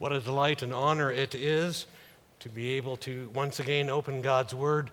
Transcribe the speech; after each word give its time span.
What 0.00 0.12
a 0.12 0.20
delight 0.20 0.62
and 0.62 0.72
honor 0.72 1.12
it 1.12 1.34
is 1.34 1.84
to 2.38 2.48
be 2.48 2.70
able 2.70 2.96
to 2.96 3.28
once 3.34 3.60
again 3.60 3.90
open 3.90 4.22
God's 4.22 4.54
Word 4.54 4.90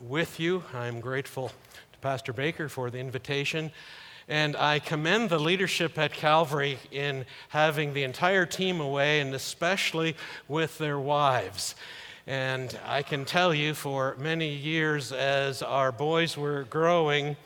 with 0.00 0.40
you. 0.40 0.64
I'm 0.72 1.00
grateful 1.00 1.48
to 1.92 1.98
Pastor 2.00 2.32
Baker 2.32 2.70
for 2.70 2.88
the 2.88 2.96
invitation. 2.96 3.70
And 4.28 4.56
I 4.56 4.78
commend 4.78 5.28
the 5.28 5.38
leadership 5.38 5.98
at 5.98 6.14
Calvary 6.14 6.78
in 6.90 7.26
having 7.50 7.92
the 7.92 8.02
entire 8.02 8.46
team 8.46 8.80
away, 8.80 9.20
and 9.20 9.34
especially 9.34 10.16
with 10.48 10.78
their 10.78 10.98
wives. 10.98 11.74
And 12.26 12.78
I 12.86 13.02
can 13.02 13.26
tell 13.26 13.52
you, 13.52 13.74
for 13.74 14.16
many 14.18 14.54
years, 14.54 15.12
as 15.12 15.60
our 15.60 15.92
boys 15.92 16.38
were 16.38 16.62
growing, 16.62 17.36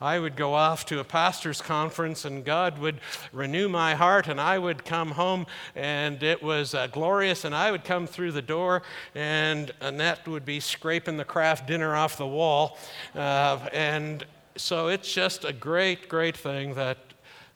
I 0.00 0.18
would 0.18 0.36
go 0.36 0.54
off 0.54 0.86
to 0.86 1.00
a 1.00 1.04
pastor's 1.04 1.60
conference 1.60 2.24
and 2.24 2.44
God 2.44 2.78
would 2.78 3.00
renew 3.32 3.68
my 3.68 3.94
heart, 3.94 4.28
and 4.28 4.40
I 4.40 4.58
would 4.58 4.84
come 4.84 5.12
home 5.12 5.46
and 5.74 6.22
it 6.22 6.42
was 6.42 6.74
uh, 6.74 6.86
glorious. 6.86 7.44
And 7.44 7.54
I 7.54 7.70
would 7.70 7.84
come 7.84 8.06
through 8.06 8.32
the 8.32 8.42
door, 8.42 8.82
and 9.14 9.72
Annette 9.80 10.26
would 10.28 10.44
be 10.44 10.60
scraping 10.60 11.16
the 11.16 11.24
Kraft 11.24 11.66
Dinner 11.66 11.96
off 11.96 12.16
the 12.16 12.26
wall. 12.26 12.78
Uh, 13.14 13.58
and 13.72 14.24
so 14.56 14.88
it's 14.88 15.12
just 15.12 15.44
a 15.44 15.52
great, 15.52 16.08
great 16.08 16.36
thing 16.36 16.74
that 16.74 16.98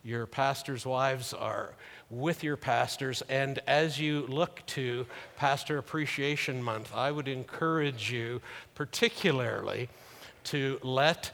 your 0.03 0.27
pastors' 0.27 0.85
wives 0.85 1.33
are 1.33 1.75
with 2.11 2.43
your 2.43 2.57
pastors. 2.57 3.23
And 3.29 3.61
as 3.67 4.01
you 4.01 4.27
look 4.27 4.63
to 4.67 5.07
Pastor 5.37 5.79
Appreciation 5.79 6.63
Month, 6.63 6.93
I 6.95 7.11
would 7.11 7.29
encourage 7.29 8.13
you 8.13 8.43
particularly 8.75 9.89
to 10.45 10.79
let 10.83 11.31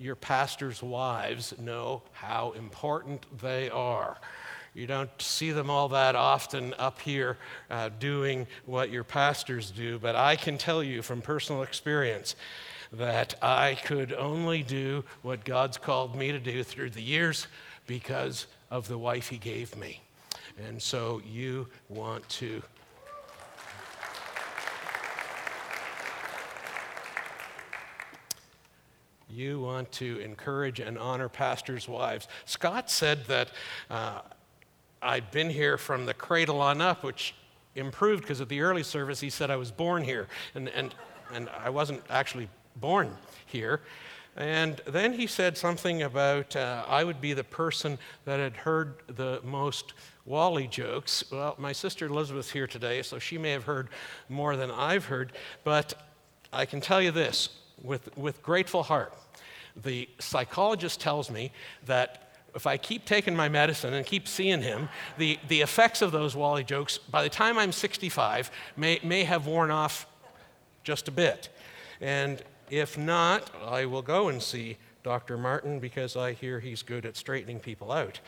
your 0.00 0.16
pastors' 0.16 0.82
wives 0.82 1.54
know 1.60 2.02
how 2.12 2.52
important 2.52 3.26
they 3.40 3.68
are. 3.68 4.16
You 4.72 4.86
don't 4.86 5.10
see 5.20 5.50
them 5.50 5.68
all 5.68 5.90
that 5.90 6.16
often 6.16 6.74
up 6.78 7.00
here 7.00 7.36
uh, 7.70 7.90
doing 7.98 8.46
what 8.64 8.90
your 8.90 9.04
pastors 9.04 9.70
do, 9.70 9.98
but 9.98 10.16
I 10.16 10.36
can 10.36 10.56
tell 10.56 10.82
you 10.82 11.02
from 11.02 11.20
personal 11.20 11.62
experience 11.62 12.34
that 12.92 13.34
I 13.42 13.74
could 13.84 14.14
only 14.14 14.62
do 14.62 15.04
what 15.22 15.44
God's 15.44 15.76
called 15.76 16.16
me 16.16 16.32
to 16.32 16.40
do 16.40 16.64
through 16.64 16.90
the 16.90 17.02
years 17.02 17.46
because 17.86 18.46
of 18.70 18.88
the 18.88 18.98
wife 18.98 19.28
He 19.28 19.36
gave 19.36 19.76
me. 19.76 20.00
And 20.66 20.80
so 20.80 21.20
you 21.30 21.66
want 21.88 22.26
to 22.30 22.62
you 29.32 29.60
want 29.60 29.90
to 29.92 30.18
encourage 30.20 30.80
and 30.80 30.98
honor 30.98 31.28
pastors' 31.28 31.88
wives. 31.88 32.28
Scott 32.44 32.90
said 32.90 33.24
that 33.26 33.50
uh, 33.90 34.20
I'd 35.02 35.30
been 35.30 35.50
here 35.50 35.78
from 35.78 36.06
the 36.06 36.14
cradle 36.14 36.60
on 36.60 36.80
up, 36.80 37.02
which 37.02 37.34
improved 37.74 38.22
because 38.22 38.40
at 38.40 38.48
the 38.48 38.60
early 38.60 38.82
service 38.82 39.20
he 39.20 39.30
said 39.30 39.50
I 39.50 39.56
was 39.56 39.70
born 39.70 40.02
here, 40.04 40.28
and, 40.54 40.68
and, 40.68 40.94
and 41.32 41.48
I 41.48 41.70
wasn't 41.70 42.02
actually 42.10 42.48
born 42.76 43.16
here. 43.46 43.80
And 44.36 44.80
then 44.86 45.12
he 45.12 45.26
said 45.26 45.58
something 45.58 46.02
about 46.02 46.54
uh, 46.54 46.84
I 46.88 47.04
would 47.04 47.20
be 47.20 47.32
the 47.32 47.44
person 47.44 47.98
that 48.24 48.38
had 48.38 48.56
heard 48.56 48.94
the 49.08 49.40
most 49.44 49.92
Wally 50.24 50.68
jokes. 50.68 51.24
Well, 51.30 51.56
my 51.58 51.72
sister 51.72 52.06
Elizabeth's 52.06 52.50
here 52.50 52.66
today, 52.66 53.02
so 53.02 53.18
she 53.18 53.38
may 53.38 53.50
have 53.50 53.64
heard 53.64 53.88
more 54.28 54.56
than 54.56 54.70
I've 54.70 55.06
heard, 55.06 55.32
but 55.64 55.94
I 56.52 56.64
can 56.64 56.80
tell 56.80 57.02
you 57.02 57.10
this 57.10 57.48
with, 57.82 58.16
with 58.16 58.42
grateful 58.42 58.82
heart. 58.82 59.14
The 59.76 60.08
psychologist 60.18 61.00
tells 61.00 61.30
me 61.30 61.52
that 61.86 62.30
if 62.54 62.66
I 62.66 62.76
keep 62.76 63.04
taking 63.04 63.36
my 63.36 63.48
medicine 63.48 63.94
and 63.94 64.04
keep 64.04 64.26
seeing 64.26 64.62
him, 64.62 64.88
the, 65.18 65.38
the 65.48 65.60
effects 65.60 66.02
of 66.02 66.12
those 66.12 66.34
Wally 66.34 66.64
jokes, 66.64 66.98
by 66.98 67.22
the 67.22 67.28
time 67.28 67.58
I'm 67.58 67.72
65, 67.72 68.50
may, 68.76 68.98
may 69.02 69.24
have 69.24 69.46
worn 69.46 69.70
off 69.70 70.06
just 70.82 71.08
a 71.08 71.12
bit. 71.12 71.48
And 72.00 72.42
if 72.70 72.98
not, 72.98 73.50
I 73.64 73.84
will 73.86 74.02
go 74.02 74.28
and 74.28 74.42
see 74.42 74.78
Dr. 75.02 75.38
Martin 75.38 75.78
because 75.78 76.16
I 76.16 76.32
hear 76.32 76.60
he's 76.60 76.82
good 76.82 77.06
at 77.06 77.16
straightening 77.16 77.60
people 77.60 77.92
out. 77.92 78.20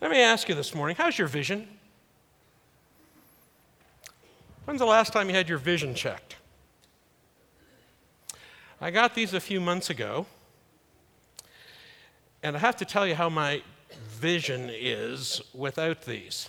Let 0.00 0.10
me 0.10 0.20
ask 0.20 0.48
you 0.48 0.54
this 0.54 0.74
morning 0.74 0.96
how's 0.96 1.16
your 1.16 1.28
vision? 1.28 1.68
When's 4.64 4.80
the 4.80 4.86
last 4.86 5.12
time 5.12 5.28
you 5.28 5.34
had 5.34 5.48
your 5.48 5.58
vision 5.58 5.94
checked? 5.94 6.36
I 8.82 8.90
got 8.90 9.14
these 9.14 9.32
a 9.32 9.38
few 9.38 9.60
months 9.60 9.90
ago, 9.90 10.26
and 12.42 12.56
I 12.56 12.58
have 12.58 12.74
to 12.78 12.84
tell 12.84 13.06
you 13.06 13.14
how 13.14 13.28
my 13.28 13.62
vision 14.08 14.68
is 14.72 15.40
without 15.54 16.02
these. 16.02 16.48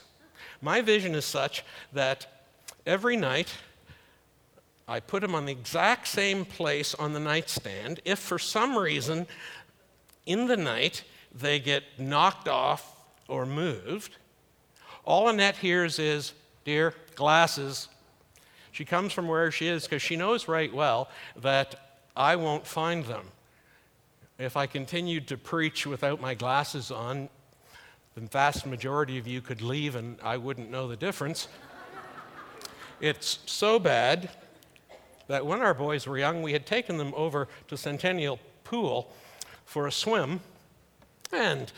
My 0.60 0.82
vision 0.82 1.14
is 1.14 1.26
such 1.26 1.64
that 1.94 2.26
every 2.88 3.18
night 3.18 3.54
I 4.88 5.00
put 5.00 5.22
them 5.22 5.36
on 5.36 5.46
the 5.46 5.52
exact 5.52 6.08
same 6.08 6.44
place 6.44 6.96
on 6.96 7.14
the 7.14 7.20
nightstand. 7.20 8.00
If 8.04 8.18
for 8.18 8.40
some 8.40 8.76
reason 8.76 9.28
in 10.26 10.48
the 10.48 10.58
night 10.58 11.04
they 11.36 11.60
get 11.60 11.84
knocked 12.00 12.48
off 12.48 12.96
or 13.28 13.46
moved, 13.46 14.18
all 15.06 15.30
Annette 15.30 15.58
hears 15.58 16.00
is, 16.00 16.34
Dear, 16.66 16.96
glasses. 17.14 17.90
She 18.72 18.86
comes 18.86 19.14
from 19.14 19.28
where 19.28 19.52
she 19.52 19.68
is 19.68 19.84
because 19.84 20.02
she 20.02 20.16
knows 20.16 20.48
right 20.48 20.74
well 20.74 21.10
that 21.36 21.93
I 22.16 22.36
won't 22.36 22.68
find 22.68 23.06
them. 23.06 23.26
If 24.38 24.58
I 24.58 24.68
continued 24.68 25.28
to 25.28 25.38
preach 25.38 25.86
without 25.86 26.22
my 26.22 26.34
glasses 26.34 26.92
on, 26.92 27.30
the 28.16 28.22
vast 28.22 28.66
majority 28.66 29.18
of 29.18 29.28
you 29.28 29.42
could 29.42 29.62
leave 29.62 29.96
and 29.96 30.18
I 30.24 30.38
wouldn't 30.38 30.70
know 30.70 30.88
the 30.88 30.96
difference. 30.96 31.48
it's 33.02 33.40
so 33.46 33.80
bad 33.80 34.30
that 35.28 35.46
when 35.46 35.62
our 35.62 35.74
boys 35.74 36.06
were 36.06 36.18
young, 36.18 36.42
we 36.42 36.54
had 36.54 36.66
taken 36.66 36.98
them 36.98 37.14
over 37.16 37.48
to 37.68 37.78
Centennial 37.78 38.40
Pool 38.64 39.12
for 39.66 39.88
a 39.88 39.92
swim. 39.92 40.42
And 41.32 41.72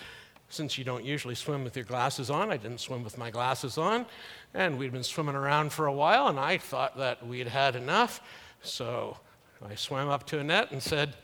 since 0.49 0.77
you 0.77 0.83
don't 0.83 1.05
usually 1.05 1.35
swim 1.35 1.63
with 1.63 1.75
your 1.75 1.85
glasses 1.85 2.29
on, 2.29 2.51
I 2.51 2.57
didn't 2.57 2.79
swim 2.79 3.03
with 3.03 3.17
my 3.17 3.29
glasses 3.29 3.77
on. 3.77 4.05
And 4.53 4.77
we'd 4.77 4.91
been 4.91 5.03
swimming 5.03 5.35
around 5.35 5.71
for 5.71 5.85
a 5.85 5.93
while, 5.93 6.27
and 6.27 6.39
I 6.39 6.57
thought 6.57 6.97
that 6.97 7.25
we'd 7.25 7.47
had 7.47 7.75
enough. 7.75 8.21
So 8.61 9.17
I 9.67 9.73
swam 9.73 10.09
up 10.09 10.27
to 10.27 10.37
Annette 10.37 10.71
and 10.71 10.81
said, 10.81 11.15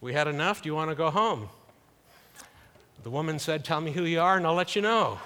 We 0.00 0.12
had 0.14 0.26
enough. 0.26 0.62
Do 0.62 0.68
you 0.68 0.74
want 0.74 0.90
to 0.90 0.96
go 0.96 1.10
home? 1.10 1.48
The 3.04 3.10
woman 3.10 3.38
said, 3.38 3.64
Tell 3.64 3.80
me 3.80 3.92
who 3.92 4.02
you 4.04 4.20
are 4.20 4.36
and 4.36 4.44
I'll 4.44 4.54
let 4.54 4.74
you 4.74 4.82
know. 4.82 5.18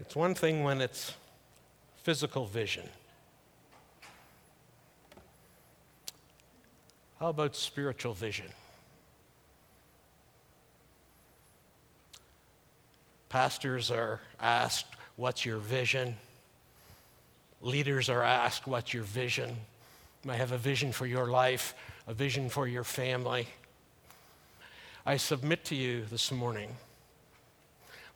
it's 0.00 0.16
one 0.16 0.34
thing 0.34 0.64
when 0.64 0.80
it's 0.80 1.14
physical 2.02 2.46
vision. 2.46 2.88
How 7.20 7.28
about 7.28 7.54
spiritual 7.54 8.12
vision? 8.12 8.46
Pastors 13.30 13.92
are 13.92 14.20
asked, 14.40 14.86
What's 15.14 15.46
your 15.46 15.58
vision? 15.58 16.16
Leaders 17.62 18.10
are 18.10 18.24
asked, 18.24 18.66
What's 18.66 18.92
your 18.92 19.04
vision? 19.04 19.50
You 19.50 20.28
might 20.28 20.36
have 20.36 20.52
a 20.52 20.58
vision 20.58 20.90
for 20.90 21.06
your 21.06 21.28
life, 21.28 21.74
a 22.08 22.12
vision 22.12 22.48
for 22.48 22.66
your 22.66 22.82
family. 22.82 23.46
I 25.06 25.16
submit 25.16 25.64
to 25.66 25.76
you 25.76 26.04
this 26.10 26.32
morning 26.32 26.70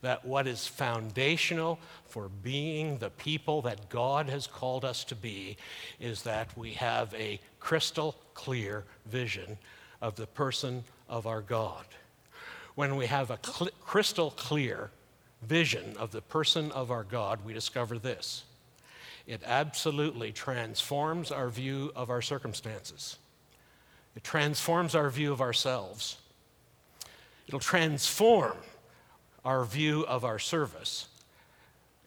that 0.03 0.24
what 0.24 0.48
is 0.48 0.66
foundational 0.66 1.78
for 2.08 2.28
being 2.42 2.98
the 2.98 3.10
people 3.10 3.62
that 3.62 3.88
God 3.88 4.28
has 4.28 4.48
called 4.48 4.84
us 4.84 5.04
to 5.04 5.15
be 5.15 5.56
is 6.00 6.22
that 6.22 6.59
we 6.59 6.72
have 6.72 7.15
a 7.15 7.39
crystal 7.60 8.16
clear 8.34 8.84
vision 9.06 9.59
of 10.03 10.16
the 10.16 10.27
person 10.27 10.83
of 11.09 11.28
our 11.28 11.41
God. 11.41 11.86
When 12.74 12.97
we 12.97 13.06
have 13.06 13.30
a 13.30 13.39
cl- 13.42 13.71
crystal 13.80 14.33
clear 14.33 14.91
vision 15.46 15.96
of 15.98 16.10
the 16.10 16.20
person 16.20 16.70
of 16.72 16.91
our 16.91 17.04
God, 17.04 17.44
we 17.44 17.52
discover 17.52 17.98
this 17.98 18.44
it 19.26 19.41
absolutely 19.46 20.32
transforms 20.32 21.30
our 21.30 21.48
view 21.48 21.91
of 21.96 22.10
our 22.10 22.20
circumstances, 22.20 23.16
it 24.14 24.24
transforms 24.24 24.94
our 24.94 25.10
view 25.10 25.32
of 25.32 25.41
ourselves, 25.41 26.16
it'll 27.46 27.60
transform 27.60 28.56
our 29.44 29.64
view 29.64 30.04
of 30.06 30.24
our 30.24 30.38
service, 30.38 31.08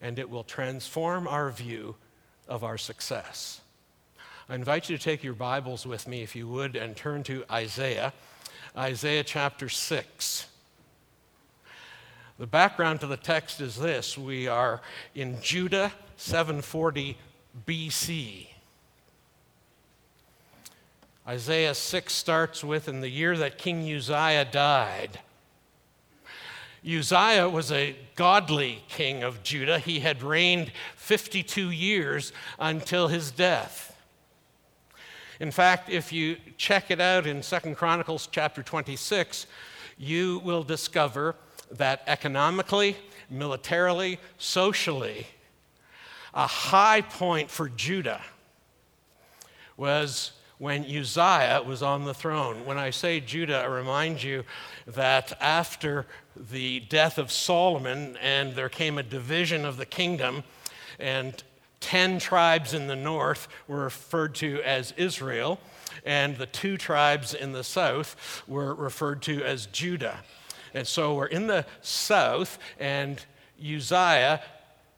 and 0.00 0.18
it 0.18 0.30
will 0.30 0.44
transform 0.44 1.26
our 1.26 1.50
view 1.50 1.96
of 2.48 2.64
our 2.64 2.78
success. 2.78 3.60
I 4.48 4.54
invite 4.54 4.88
you 4.88 4.96
to 4.96 5.02
take 5.02 5.22
your 5.22 5.34
Bibles 5.34 5.86
with 5.86 6.08
me, 6.08 6.22
if 6.22 6.34
you 6.34 6.48
would, 6.48 6.74
and 6.74 6.96
turn 6.96 7.22
to 7.24 7.44
Isaiah, 7.50 8.14
Isaiah 8.76 9.24
chapter 9.24 9.68
6. 9.68 10.46
The 12.38 12.46
background 12.46 13.00
to 13.00 13.08
the 13.08 13.16
text 13.16 13.60
is 13.60 13.76
this 13.76 14.16
we 14.16 14.46
are 14.46 14.80
in 15.12 15.40
Judah, 15.42 15.92
740 16.16 17.16
BC. 17.66 18.46
Isaiah 21.26 21.74
6 21.74 22.12
starts 22.12 22.62
with 22.62 22.88
In 22.88 23.00
the 23.00 23.08
year 23.08 23.36
that 23.36 23.58
King 23.58 23.92
Uzziah 23.92 24.44
died. 24.44 25.18
Uzziah 26.86 27.48
was 27.48 27.72
a 27.72 27.96
godly 28.14 28.84
king 28.88 29.24
of 29.24 29.42
Judah. 29.42 29.80
He 29.80 29.98
had 29.98 30.22
reigned 30.22 30.70
52 30.94 31.70
years 31.70 32.32
until 32.60 33.08
his 33.08 33.32
death. 33.32 33.96
In 35.40 35.50
fact, 35.50 35.90
if 35.90 36.12
you 36.12 36.36
check 36.56 36.92
it 36.92 37.00
out 37.00 37.26
in 37.26 37.42
Second 37.42 37.76
Chronicles 37.76 38.28
chapter 38.30 38.62
26, 38.62 39.48
you 39.98 40.38
will 40.44 40.62
discover 40.62 41.34
that 41.72 42.02
economically, 42.06 42.96
militarily, 43.30 44.18
socially, 44.38 45.26
a 46.34 46.46
high 46.46 47.00
point 47.00 47.50
for 47.50 47.68
Judah 47.68 48.22
was 49.76 50.32
when 50.58 50.84
Uzziah 50.84 51.62
was 51.64 51.82
on 51.82 52.04
the 52.04 52.14
throne. 52.14 52.64
When 52.64 52.78
I 52.78 52.90
say 52.90 53.20
Judah, 53.20 53.58
I 53.58 53.66
remind 53.66 54.22
you 54.22 54.44
that 54.86 55.36
after 55.40 56.06
the 56.36 56.80
death 56.80 57.18
of 57.18 57.30
Solomon 57.30 58.16
and 58.20 58.54
there 58.54 58.68
came 58.68 58.98
a 58.98 59.02
division 59.02 59.64
of 59.64 59.76
the 59.76 59.86
kingdom, 59.86 60.42
and 60.98 61.42
10 61.80 62.18
tribes 62.18 62.74
in 62.74 62.88
the 62.88 62.96
north 62.96 63.46
were 63.68 63.84
referred 63.84 64.34
to 64.36 64.60
as 64.62 64.92
Israel, 64.96 65.60
and 66.04 66.36
the 66.36 66.46
two 66.46 66.76
tribes 66.76 67.34
in 67.34 67.52
the 67.52 67.64
south 67.64 68.42
were 68.48 68.74
referred 68.74 69.22
to 69.22 69.42
as 69.44 69.66
Judah. 69.66 70.18
And 70.74 70.86
so 70.86 71.14
we're 71.14 71.26
in 71.26 71.46
the 71.46 71.66
south, 71.82 72.58
and 72.78 73.24
Uzziah 73.60 74.42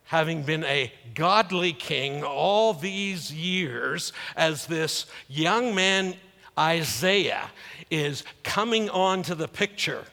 having 0.04 0.42
been 0.42 0.64
a 0.64 0.92
godly 1.14 1.72
king 1.72 2.24
all 2.24 2.74
these 2.74 3.32
years, 3.32 4.12
as 4.36 4.66
this 4.66 5.06
young 5.28 5.72
man, 5.74 6.14
Isaiah, 6.58 7.50
is 7.90 8.24
coming 8.42 8.90
onto 8.90 9.36
the 9.36 9.46
picture 9.46 10.04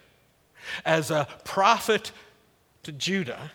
as 0.86 1.12
a 1.12 1.28
prophet 1.44 2.12
to 2.84 2.92
Judah, 2.92 3.52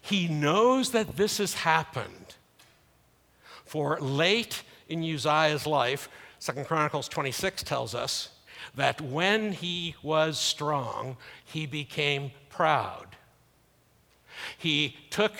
he 0.00 0.28
knows 0.28 0.90
that 0.92 1.16
this 1.16 1.38
has 1.38 1.54
happened. 1.54 2.34
For 3.64 4.00
late 4.00 4.62
in 4.88 5.02
Uzziah's 5.02 5.66
life, 5.66 6.08
Second 6.38 6.66
Chronicles 6.66 7.08
26 7.08 7.62
tells 7.62 7.94
us 7.94 8.30
that 8.78 9.00
when 9.00 9.52
he 9.52 9.96
was 10.04 10.38
strong, 10.38 11.16
he 11.44 11.66
became 11.66 12.30
proud. 12.48 13.16
He 14.56 14.96
took 15.10 15.34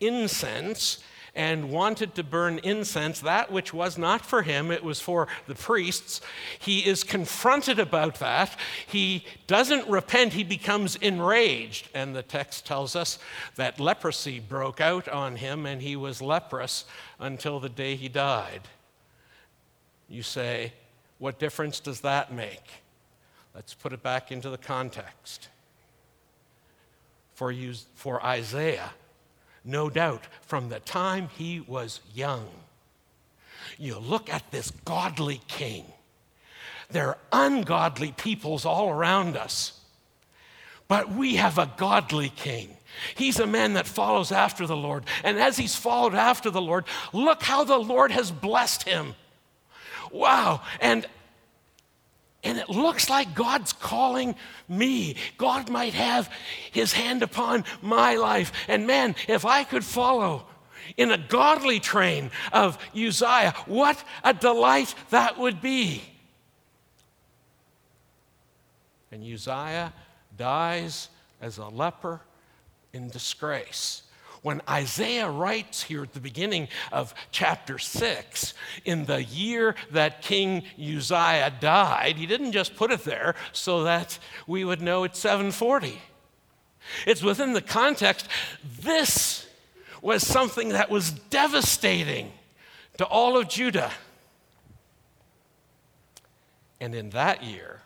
incense 0.00 0.98
and 1.32 1.70
wanted 1.70 2.16
to 2.16 2.24
burn 2.24 2.58
incense, 2.64 3.20
that 3.20 3.52
which 3.52 3.72
was 3.72 3.96
not 3.96 4.26
for 4.26 4.42
him, 4.42 4.72
it 4.72 4.82
was 4.82 5.00
for 5.00 5.28
the 5.46 5.54
priests. 5.54 6.20
He 6.58 6.80
is 6.80 7.04
confronted 7.04 7.78
about 7.78 8.16
that. 8.16 8.58
He 8.88 9.24
doesn't 9.46 9.88
repent, 9.88 10.32
he 10.32 10.42
becomes 10.42 10.96
enraged. 10.96 11.88
And 11.94 12.16
the 12.16 12.24
text 12.24 12.66
tells 12.66 12.96
us 12.96 13.20
that 13.54 13.78
leprosy 13.78 14.40
broke 14.40 14.80
out 14.80 15.08
on 15.08 15.36
him 15.36 15.64
and 15.64 15.80
he 15.80 15.94
was 15.94 16.20
leprous 16.20 16.86
until 17.20 17.60
the 17.60 17.68
day 17.68 17.94
he 17.94 18.08
died. 18.08 18.62
You 20.08 20.24
say, 20.24 20.72
what 21.20 21.38
difference 21.38 21.78
does 21.78 22.00
that 22.00 22.32
make? 22.32 22.64
Let's 23.54 23.74
put 23.74 23.92
it 23.92 24.02
back 24.02 24.32
into 24.32 24.50
the 24.50 24.58
context 24.58 25.48
for, 27.34 27.52
you, 27.52 27.74
for 27.94 28.24
Isaiah, 28.24 28.90
no 29.64 29.90
doubt, 29.90 30.24
from 30.40 30.70
the 30.70 30.80
time 30.80 31.28
he 31.36 31.60
was 31.60 32.00
young. 32.14 32.48
You 33.78 33.98
look 33.98 34.32
at 34.32 34.50
this 34.50 34.70
godly 34.84 35.42
king. 35.46 35.84
There 36.90 37.08
are 37.08 37.18
ungodly 37.32 38.12
peoples 38.12 38.64
all 38.64 38.90
around 38.90 39.36
us, 39.36 39.78
but 40.88 41.12
we 41.12 41.36
have 41.36 41.58
a 41.58 41.70
godly 41.76 42.30
king. 42.30 42.76
He's 43.14 43.38
a 43.38 43.46
man 43.46 43.74
that 43.74 43.86
follows 43.86 44.32
after 44.32 44.66
the 44.66 44.76
Lord. 44.76 45.04
And 45.22 45.38
as 45.38 45.56
he's 45.56 45.76
followed 45.76 46.14
after 46.14 46.50
the 46.50 46.62
Lord, 46.62 46.86
look 47.12 47.42
how 47.42 47.64
the 47.64 47.78
Lord 47.78 48.10
has 48.10 48.30
blessed 48.30 48.84
him. 48.84 49.14
Wow. 50.10 50.62
And 50.80 51.06
and 52.42 52.56
it 52.56 52.70
looks 52.70 53.10
like 53.10 53.34
God's 53.34 53.72
calling 53.74 54.34
me. 54.66 55.16
God 55.36 55.68
might 55.68 55.92
have 55.92 56.32
his 56.70 56.92
hand 56.92 57.22
upon 57.22 57.64
my 57.82 58.14
life. 58.14 58.52
And 58.66 58.86
man, 58.86 59.14
if 59.28 59.44
I 59.44 59.62
could 59.62 59.84
follow 59.84 60.46
in 60.96 61.10
a 61.10 61.18
godly 61.18 61.80
train 61.80 62.30
of 62.52 62.78
Uzziah, 62.94 63.54
what 63.66 64.02
a 64.24 64.32
delight 64.32 64.94
that 65.10 65.38
would 65.38 65.60
be. 65.60 66.02
And 69.12 69.22
Uzziah 69.22 69.92
dies 70.36 71.08
as 71.42 71.58
a 71.58 71.66
leper 71.66 72.20
in 72.92 73.10
disgrace. 73.10 74.02
When 74.42 74.62
Isaiah 74.68 75.28
writes 75.28 75.82
here 75.82 76.02
at 76.02 76.14
the 76.14 76.20
beginning 76.20 76.68
of 76.92 77.14
chapter 77.30 77.78
6, 77.78 78.54
in 78.84 79.04
the 79.04 79.22
year 79.22 79.74
that 79.90 80.22
King 80.22 80.62
Uzziah 80.78 81.52
died, 81.60 82.16
he 82.16 82.26
didn't 82.26 82.52
just 82.52 82.74
put 82.74 82.90
it 82.90 83.04
there 83.04 83.34
so 83.52 83.84
that 83.84 84.18
we 84.46 84.64
would 84.64 84.80
know 84.80 85.04
it's 85.04 85.18
740. 85.18 86.00
It's 87.06 87.22
within 87.22 87.52
the 87.52 87.60
context, 87.60 88.28
this 88.80 89.46
was 90.00 90.26
something 90.26 90.70
that 90.70 90.90
was 90.90 91.10
devastating 91.10 92.32
to 92.96 93.04
all 93.04 93.36
of 93.36 93.48
Judah. 93.48 93.92
And 96.80 96.94
in 96.94 97.10
that 97.10 97.42
year, 97.42 97.82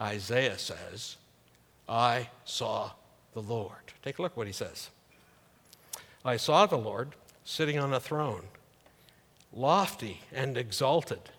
Isaiah 0.00 0.56
says, 0.56 1.16
I 1.86 2.30
saw 2.46 2.92
the 3.34 3.42
Lord. 3.42 3.72
Take 4.02 4.18
a 4.18 4.22
look 4.22 4.34
what 4.34 4.46
he 4.46 4.52
says. 4.54 4.88
I 6.28 6.36
saw 6.36 6.66
the 6.66 6.76
Lord 6.76 7.14
sitting 7.42 7.78
on 7.78 7.94
a 7.94 8.00
throne, 8.00 8.42
lofty 9.50 10.20
and 10.30 10.58
exalted, 10.58 11.30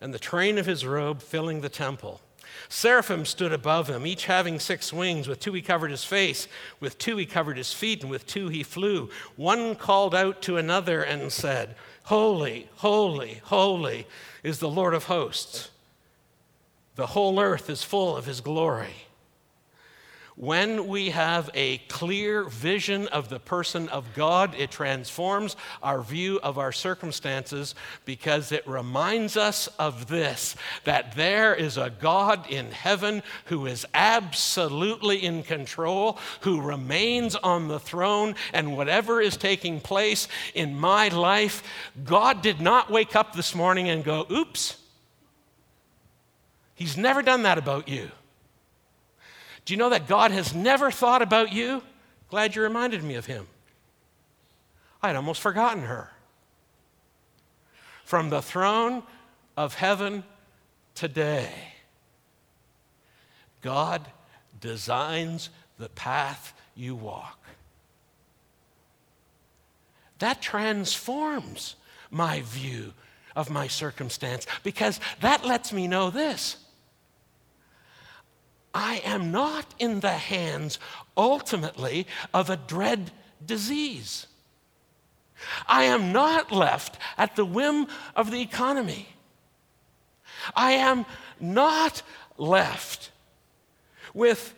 and 0.00 0.12
the 0.12 0.18
train 0.18 0.58
of 0.58 0.66
his 0.66 0.84
robe 0.84 1.22
filling 1.22 1.60
the 1.60 1.68
temple. 1.68 2.20
Seraphim 2.68 3.24
stood 3.24 3.52
above 3.52 3.88
him, 3.88 4.04
each 4.04 4.24
having 4.24 4.58
six 4.58 4.92
wings. 4.92 5.28
With 5.28 5.38
two 5.38 5.52
he 5.52 5.62
covered 5.62 5.92
his 5.92 6.02
face, 6.02 6.48
with 6.80 6.98
two 6.98 7.16
he 7.18 7.24
covered 7.24 7.56
his 7.56 7.72
feet, 7.72 8.02
and 8.02 8.10
with 8.10 8.26
two 8.26 8.48
he 8.48 8.64
flew. 8.64 9.08
One 9.36 9.76
called 9.76 10.14
out 10.14 10.42
to 10.42 10.56
another 10.56 11.02
and 11.02 11.30
said, 11.30 11.76
Holy, 12.04 12.68
holy, 12.78 13.40
holy 13.44 14.08
is 14.42 14.58
the 14.58 14.68
Lord 14.68 14.94
of 14.94 15.04
hosts. 15.04 15.70
The 16.96 17.06
whole 17.06 17.38
earth 17.38 17.70
is 17.70 17.84
full 17.84 18.16
of 18.16 18.26
his 18.26 18.40
glory. 18.40 19.06
When 20.40 20.88
we 20.88 21.10
have 21.10 21.50
a 21.52 21.76
clear 21.88 22.44
vision 22.44 23.08
of 23.08 23.28
the 23.28 23.38
person 23.38 23.90
of 23.90 24.14
God, 24.14 24.54
it 24.56 24.70
transforms 24.70 25.54
our 25.82 26.00
view 26.00 26.40
of 26.42 26.56
our 26.56 26.72
circumstances 26.72 27.74
because 28.06 28.50
it 28.50 28.66
reminds 28.66 29.36
us 29.36 29.66
of 29.78 30.06
this 30.06 30.56
that 30.84 31.14
there 31.14 31.54
is 31.54 31.76
a 31.76 31.90
God 31.90 32.48
in 32.48 32.70
heaven 32.70 33.22
who 33.44 33.66
is 33.66 33.84
absolutely 33.92 35.22
in 35.22 35.42
control, 35.42 36.18
who 36.40 36.62
remains 36.62 37.36
on 37.36 37.68
the 37.68 37.78
throne, 37.78 38.34
and 38.54 38.74
whatever 38.74 39.20
is 39.20 39.36
taking 39.36 39.78
place 39.78 40.26
in 40.54 40.74
my 40.74 41.08
life, 41.08 41.62
God 42.02 42.40
did 42.40 42.62
not 42.62 42.90
wake 42.90 43.14
up 43.14 43.34
this 43.34 43.54
morning 43.54 43.90
and 43.90 44.02
go, 44.02 44.26
oops. 44.30 44.78
He's 46.76 46.96
never 46.96 47.20
done 47.20 47.42
that 47.42 47.58
about 47.58 47.90
you. 47.90 48.10
Do 49.64 49.74
you 49.74 49.78
know 49.78 49.90
that 49.90 50.08
God 50.08 50.30
has 50.30 50.54
never 50.54 50.90
thought 50.90 51.22
about 51.22 51.52
you? 51.52 51.82
Glad 52.28 52.54
you 52.54 52.62
reminded 52.62 53.02
me 53.02 53.14
of 53.14 53.26
him. 53.26 53.46
I 55.02 55.08
had 55.08 55.16
almost 55.16 55.40
forgotten 55.40 55.82
her. 55.82 56.10
From 58.04 58.30
the 58.30 58.42
throne 58.42 59.02
of 59.56 59.74
heaven 59.74 60.24
today, 60.94 61.50
God 63.60 64.06
designs 64.60 65.50
the 65.78 65.88
path 65.88 66.52
you 66.74 66.94
walk. 66.94 67.38
That 70.18 70.42
transforms 70.42 71.76
my 72.10 72.42
view 72.42 72.92
of 73.36 73.50
my 73.50 73.68
circumstance 73.68 74.46
because 74.62 75.00
that 75.20 75.44
lets 75.44 75.72
me 75.72 75.86
know 75.86 76.10
this 76.10 76.56
I 78.72 79.02
am 79.04 79.32
not 79.32 79.66
in 79.78 80.00
the 80.00 80.10
hands 80.10 80.78
ultimately 81.16 82.06
of 82.32 82.50
a 82.50 82.56
dread 82.56 83.10
disease. 83.44 84.26
I 85.66 85.84
am 85.84 86.12
not 86.12 86.52
left 86.52 86.98
at 87.16 87.36
the 87.36 87.44
whim 87.44 87.86
of 88.14 88.30
the 88.30 88.40
economy. 88.40 89.08
I 90.54 90.72
am 90.72 91.06
not 91.40 92.02
left 92.36 93.10
with 94.14 94.54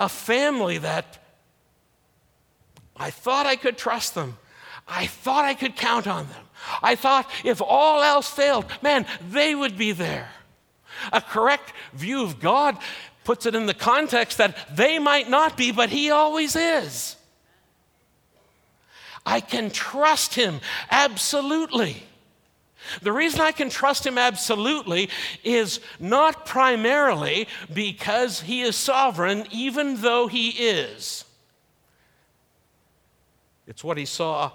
a 0.00 0.08
family 0.08 0.78
that 0.78 1.18
I 2.96 3.10
thought 3.10 3.46
I 3.46 3.56
could 3.56 3.78
trust 3.78 4.14
them. 4.14 4.36
I 4.86 5.06
thought 5.06 5.44
I 5.44 5.54
could 5.54 5.76
count 5.76 6.06
on 6.06 6.28
them. 6.28 6.44
I 6.82 6.94
thought 6.94 7.30
if 7.44 7.60
all 7.60 8.02
else 8.02 8.28
failed, 8.28 8.66
man, 8.82 9.06
they 9.30 9.54
would 9.54 9.76
be 9.76 9.92
there. 9.92 10.30
A 11.12 11.20
correct 11.20 11.72
view 11.92 12.22
of 12.22 12.40
God 12.40 12.76
puts 13.28 13.44
it 13.44 13.54
in 13.54 13.66
the 13.66 13.74
context 13.74 14.38
that 14.38 14.56
they 14.74 14.98
might 14.98 15.28
not 15.28 15.54
be, 15.54 15.70
but 15.70 15.90
He 15.90 16.10
always 16.10 16.56
is. 16.56 17.14
I 19.26 19.40
can 19.40 19.68
trust 19.68 20.34
Him 20.34 20.60
absolutely. 20.90 22.04
The 23.02 23.12
reason 23.12 23.42
I 23.42 23.52
can 23.52 23.68
trust 23.68 24.06
Him 24.06 24.16
absolutely 24.16 25.10
is 25.44 25.80
not 26.00 26.46
primarily 26.46 27.48
because 27.70 28.40
He 28.40 28.62
is 28.62 28.76
sovereign, 28.76 29.44
even 29.50 30.00
though 30.00 30.26
He 30.26 30.48
is. 30.48 31.26
It's 33.66 33.84
what 33.84 33.98
He 33.98 34.06
saw 34.06 34.52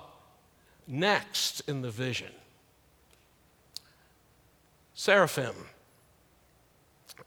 next 0.88 1.62
in 1.70 1.84
the 1.84 1.92
vision. 1.92 2.32
Seraphim, 4.96 5.54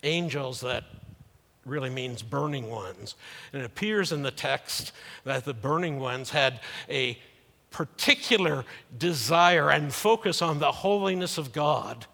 angels 0.03 0.61
that 0.63 0.83
really 1.67 1.91
means 1.91 2.23
burning 2.23 2.71
ones. 2.71 3.17
And 3.53 3.63
it 3.63 3.67
appears 3.67 4.13
in 4.13 4.23
the 4.23 4.31
text 4.31 4.93
that 5.25 5.45
the 5.45 5.55
burning 5.55 5.99
ones 5.99 6.31
had 6.31 6.61
a 6.89 7.19
particular 7.71 8.65
desire 8.97 9.71
and 9.71 9.93
focus 9.93 10.41
on 10.41 10.59
the 10.61 10.73
holiness 10.73 11.37
of 11.37 11.53
God. 11.53 12.07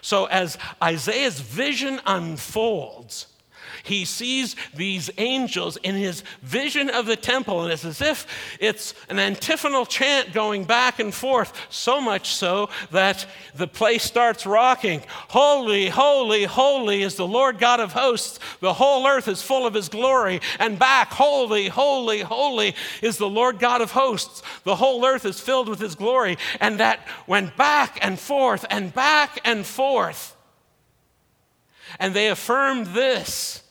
So 0.00 0.26
as 0.26 0.56
Isaiah's 0.82 1.40
vision 1.40 2.00
unfolds, 2.06 3.26
he 3.82 4.04
sees 4.04 4.56
these 4.74 5.10
angels 5.18 5.76
in 5.78 5.94
his 5.94 6.22
vision 6.42 6.90
of 6.90 7.06
the 7.06 7.16
temple, 7.16 7.62
and 7.62 7.72
it's 7.72 7.84
as 7.84 8.00
if 8.00 8.26
it's 8.60 8.94
an 9.08 9.18
antiphonal 9.18 9.86
chant 9.86 10.32
going 10.32 10.64
back 10.64 10.98
and 10.98 11.14
forth, 11.14 11.52
so 11.70 12.00
much 12.00 12.34
so 12.34 12.68
that 12.90 13.26
the 13.54 13.66
place 13.66 14.02
starts 14.02 14.46
rocking. 14.46 15.02
Holy, 15.28 15.88
holy, 15.88 16.44
holy 16.44 17.02
is 17.02 17.14
the 17.14 17.26
Lord 17.26 17.58
God 17.58 17.80
of 17.80 17.92
hosts. 17.92 18.38
The 18.60 18.74
whole 18.74 19.06
earth 19.06 19.28
is 19.28 19.42
full 19.42 19.66
of 19.66 19.74
his 19.74 19.88
glory. 19.88 20.40
And 20.58 20.78
back, 20.78 21.10
holy, 21.10 21.68
holy, 21.68 22.20
holy 22.20 22.74
is 23.02 23.18
the 23.18 23.28
Lord 23.28 23.58
God 23.58 23.80
of 23.80 23.92
hosts. 23.92 24.42
The 24.64 24.76
whole 24.76 25.04
earth 25.04 25.24
is 25.24 25.40
filled 25.40 25.68
with 25.68 25.80
his 25.80 25.94
glory. 25.94 26.38
And 26.60 26.80
that 26.80 27.06
went 27.26 27.56
back 27.56 27.98
and 28.02 28.18
forth 28.18 28.64
and 28.70 28.92
back 28.92 29.40
and 29.44 29.64
forth. 29.64 30.36
And 31.98 32.14
they 32.14 32.28
affirmed 32.28 32.88
this 32.88 33.62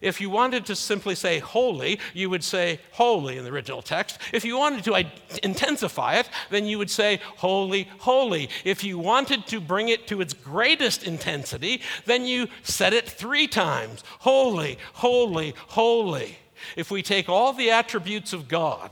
if 0.00 0.20
you 0.20 0.30
wanted 0.30 0.64
to 0.66 0.76
simply 0.76 1.14
say 1.14 1.38
holy, 1.38 2.00
you 2.14 2.30
would 2.30 2.42
say 2.42 2.80
holy 2.92 3.36
in 3.36 3.44
the 3.44 3.50
original 3.50 3.82
text. 3.82 4.18
If 4.32 4.44
you 4.44 4.56
wanted 4.56 4.84
to 4.84 5.06
intensify 5.42 6.16
it, 6.16 6.28
then 6.48 6.64
you 6.64 6.78
would 6.78 6.90
say 6.90 7.20
holy, 7.36 7.86
holy. 7.98 8.48
If 8.64 8.82
you 8.82 8.98
wanted 8.98 9.46
to 9.48 9.60
bring 9.60 9.88
it 9.88 10.06
to 10.06 10.22
its 10.22 10.32
greatest 10.32 11.02
intensity, 11.02 11.82
then 12.06 12.24
you 12.24 12.48
said 12.62 12.94
it 12.94 13.08
three 13.08 13.46
times 13.46 14.02
holy, 14.20 14.78
holy, 14.94 15.54
holy. 15.68 16.38
If 16.76 16.90
we 16.90 17.02
take 17.02 17.28
all 17.28 17.52
the 17.52 17.70
attributes 17.70 18.32
of 18.32 18.48
God, 18.48 18.90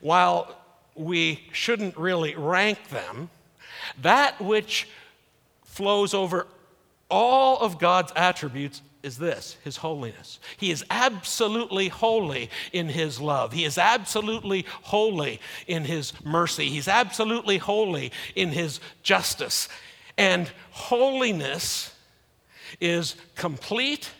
while 0.00 0.54
we 0.94 1.44
shouldn't 1.52 1.96
really 1.96 2.34
rank 2.34 2.88
them, 2.88 3.30
that 4.02 4.40
which 4.40 4.86
flows 5.64 6.12
over 6.12 6.46
all 7.10 7.58
of 7.60 7.78
God's 7.78 8.12
attributes 8.14 8.82
is 9.02 9.18
this 9.18 9.56
His 9.64 9.76
holiness. 9.78 10.38
He 10.56 10.70
is 10.70 10.84
absolutely 10.90 11.88
holy 11.88 12.50
in 12.72 12.88
His 12.88 13.20
love. 13.20 13.52
He 13.52 13.64
is 13.64 13.78
absolutely 13.78 14.64
holy 14.82 15.40
in 15.66 15.84
His 15.84 16.12
mercy. 16.24 16.68
He's 16.68 16.88
absolutely 16.88 17.58
holy 17.58 18.12
in 18.34 18.50
His 18.50 18.80
justice. 19.02 19.68
And 20.16 20.50
holiness 20.70 21.94
is 22.80 23.14
complete 23.34 24.10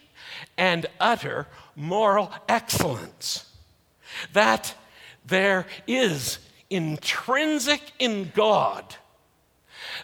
and 0.56 0.86
utter 1.00 1.46
moral 1.74 2.32
excellence. 2.48 3.50
That 4.32 4.74
there 5.26 5.66
is 5.86 6.38
intrinsic 6.70 7.82
in 7.98 8.32
God 8.34 8.84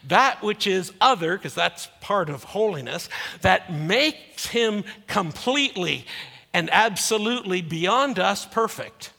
that 0.09 0.43
which 0.43 0.67
is 0.67 0.93
other, 1.01 1.37
because 1.37 1.55
that's 1.55 1.89
part 2.01 2.29
of 2.29 2.45
holiness, 2.45 3.09
that 3.41 3.73
makes 3.73 4.47
him 4.47 4.85
completely 5.07 6.07
and 6.53 6.69
absolutely 6.73 7.63
beyond 7.63 8.19
us 8.19 8.47
perfect. 8.47 9.13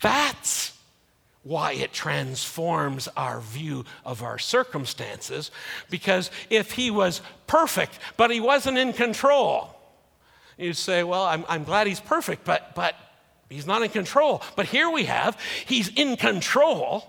That's 0.00 0.76
why 1.44 1.72
it 1.72 1.92
transforms 1.92 3.08
our 3.16 3.40
view 3.40 3.84
of 4.04 4.22
our 4.22 4.38
circumstances, 4.38 5.50
because 5.90 6.30
if 6.50 6.72
he 6.72 6.90
was 6.90 7.20
perfect, 7.46 7.98
but 8.16 8.30
he 8.30 8.40
wasn't 8.40 8.78
in 8.78 8.92
control, 8.92 9.76
you'd 10.56 10.76
say, 10.76 11.02
Well, 11.02 11.24
I'm, 11.24 11.44
I'm 11.48 11.64
glad 11.64 11.86
he's 11.86 12.00
perfect, 12.00 12.44
but, 12.44 12.74
but 12.74 12.94
He's 13.52 13.66
not 13.66 13.82
in 13.82 13.90
control. 13.90 14.42
But 14.56 14.66
here 14.66 14.90
we 14.90 15.04
have, 15.04 15.38
he's 15.66 15.88
in 15.88 16.16
control. 16.16 17.08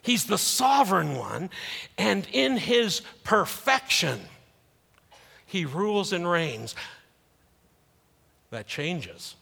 He's 0.00 0.24
the 0.24 0.38
sovereign 0.38 1.14
one. 1.14 1.50
And 1.96 2.26
in 2.32 2.56
his 2.56 3.02
perfection, 3.22 4.20
he 5.46 5.64
rules 5.64 6.12
and 6.12 6.28
reigns. 6.28 6.74
That 8.50 8.66
changes 8.66 9.36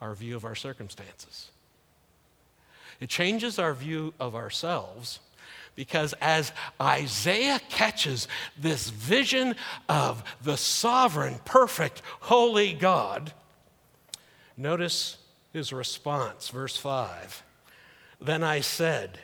our 0.00 0.14
view 0.14 0.36
of 0.36 0.44
our 0.44 0.54
circumstances. 0.54 1.50
It 3.00 3.08
changes 3.08 3.58
our 3.58 3.74
view 3.74 4.14
of 4.18 4.34
ourselves 4.34 5.20
because 5.74 6.14
as 6.20 6.52
Isaiah 6.80 7.60
catches 7.68 8.28
this 8.58 8.90
vision 8.90 9.56
of 9.88 10.22
the 10.42 10.56
sovereign, 10.56 11.40
perfect, 11.44 12.02
holy 12.20 12.72
God, 12.72 13.32
notice 14.56 15.18
his 15.52 15.72
response, 15.72 16.48
verse 16.48 16.76
5. 16.76 17.42
Then 18.20 18.42
I 18.42 18.60
said, 18.60 19.18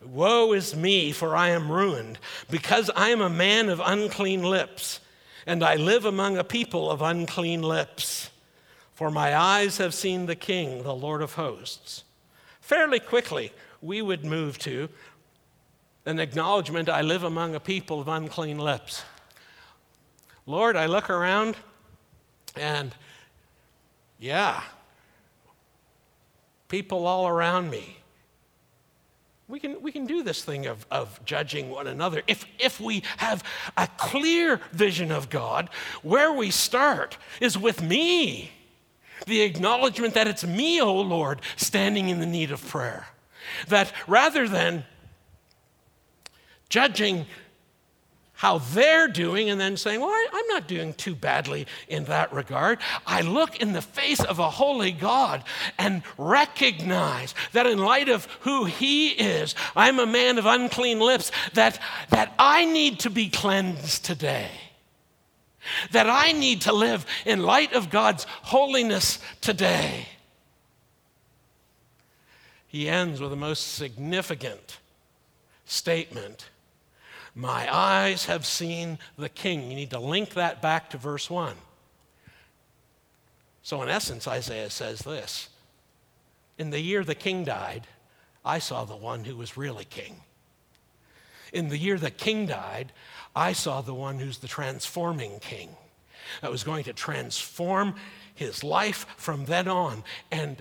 Woe 0.00 0.52
is 0.52 0.76
me, 0.76 1.12
for 1.12 1.34
I 1.34 1.48
am 1.48 1.72
ruined, 1.72 2.18
because 2.50 2.90
I 2.94 3.08
am 3.08 3.20
a 3.20 3.30
man 3.30 3.68
of 3.68 3.80
unclean 3.84 4.42
lips, 4.42 5.00
and 5.46 5.64
I 5.64 5.74
live 5.74 6.04
among 6.04 6.36
a 6.36 6.44
people 6.44 6.90
of 6.90 7.02
unclean 7.02 7.62
lips. 7.62 8.30
For 8.94 9.10
my 9.10 9.36
eyes 9.36 9.78
have 9.78 9.94
seen 9.94 10.26
the 10.26 10.36
King, 10.36 10.82
the 10.82 10.94
Lord 10.94 11.22
of 11.22 11.34
hosts. 11.34 12.04
Fairly 12.60 13.00
quickly, 13.00 13.52
we 13.80 14.02
would 14.02 14.24
move 14.24 14.58
to 14.58 14.88
an 16.06 16.18
acknowledgement 16.18 16.88
I 16.88 17.02
live 17.02 17.22
among 17.22 17.54
a 17.54 17.60
people 17.60 18.00
of 18.00 18.08
unclean 18.08 18.58
lips. 18.58 19.04
Lord, 20.46 20.76
I 20.76 20.86
look 20.86 21.10
around 21.10 21.56
and 22.56 22.94
yeah, 24.18 24.62
people 26.68 27.06
all 27.06 27.28
around 27.28 27.70
me. 27.70 27.98
We 29.46 29.60
can, 29.60 29.80
we 29.80 29.92
can 29.92 30.06
do 30.06 30.22
this 30.22 30.44
thing 30.44 30.66
of, 30.66 30.86
of 30.90 31.24
judging 31.24 31.70
one 31.70 31.86
another. 31.86 32.22
If, 32.26 32.44
if 32.58 32.80
we 32.80 33.02
have 33.16 33.42
a 33.78 33.88
clear 33.96 34.60
vision 34.72 35.10
of 35.10 35.30
God, 35.30 35.70
where 36.02 36.32
we 36.32 36.50
start 36.50 37.16
is 37.40 37.56
with 37.56 37.82
me. 37.82 38.50
The 39.26 39.40
acknowledgement 39.40 40.14
that 40.14 40.28
it's 40.28 40.46
me, 40.46 40.80
O 40.80 40.88
oh 40.88 41.00
Lord, 41.00 41.40
standing 41.56 42.08
in 42.08 42.20
the 42.20 42.26
need 42.26 42.50
of 42.50 42.66
prayer. 42.66 43.08
That 43.68 43.92
rather 44.06 44.46
than 44.46 44.84
judging 46.68 47.26
how 48.38 48.58
they're 48.58 49.08
doing 49.08 49.50
and 49.50 49.60
then 49.60 49.76
saying, 49.76 50.00
Well, 50.00 50.28
I'm 50.32 50.46
not 50.46 50.68
doing 50.68 50.94
too 50.94 51.16
badly 51.16 51.66
in 51.88 52.04
that 52.04 52.32
regard. 52.32 52.78
I 53.04 53.22
look 53.22 53.60
in 53.60 53.72
the 53.72 53.82
face 53.82 54.22
of 54.22 54.38
a 54.38 54.48
holy 54.48 54.92
God 54.92 55.42
and 55.76 56.04
recognize 56.16 57.34
that 57.52 57.66
in 57.66 57.78
light 57.78 58.08
of 58.08 58.26
who 58.42 58.64
He 58.66 59.08
is, 59.08 59.56
I'm 59.74 59.98
a 59.98 60.06
man 60.06 60.38
of 60.38 60.46
unclean 60.46 61.00
lips, 61.00 61.32
that, 61.54 61.80
that 62.10 62.32
I 62.38 62.64
need 62.64 63.00
to 63.00 63.10
be 63.10 63.28
cleansed 63.28 64.04
today. 64.04 64.50
That 65.90 66.08
I 66.08 66.30
need 66.30 66.60
to 66.62 66.72
live 66.72 67.06
in 67.26 67.42
light 67.42 67.72
of 67.72 67.90
God's 67.90 68.24
holiness 68.42 69.18
today. 69.40 70.06
He 72.68 72.88
ends 72.88 73.20
with 73.20 73.32
a 73.32 73.36
most 73.36 73.74
significant 73.74 74.78
statement 75.64 76.50
my 77.38 77.72
eyes 77.72 78.24
have 78.24 78.44
seen 78.44 78.98
the 79.16 79.28
King. 79.28 79.70
You 79.70 79.76
need 79.76 79.90
to 79.90 80.00
link 80.00 80.30
that 80.30 80.60
back 80.60 80.90
to 80.90 80.96
verse 80.96 81.30
1. 81.30 81.54
So, 83.62 83.80
in 83.82 83.88
essence, 83.88 84.26
Isaiah 84.26 84.70
says 84.70 85.00
this 85.00 85.48
In 86.58 86.70
the 86.70 86.80
year 86.80 87.04
the 87.04 87.14
king 87.14 87.44
died, 87.44 87.86
I 88.44 88.58
saw 88.58 88.84
the 88.84 88.96
one 88.96 89.22
who 89.22 89.36
was 89.36 89.56
really 89.56 89.84
king. 89.84 90.16
In 91.52 91.68
the 91.68 91.78
year 91.78 91.96
the 91.96 92.10
king 92.10 92.46
died, 92.46 92.92
I 93.36 93.52
saw 93.52 93.82
the 93.82 93.94
one 93.94 94.18
who's 94.18 94.38
the 94.38 94.48
transforming 94.48 95.38
king. 95.38 95.76
that 96.42 96.50
was 96.50 96.64
going 96.64 96.84
to 96.84 96.92
transform 96.92 97.94
his 98.34 98.64
life 98.64 99.06
from 99.16 99.44
then 99.44 99.68
on. 99.68 100.02
And 100.32 100.60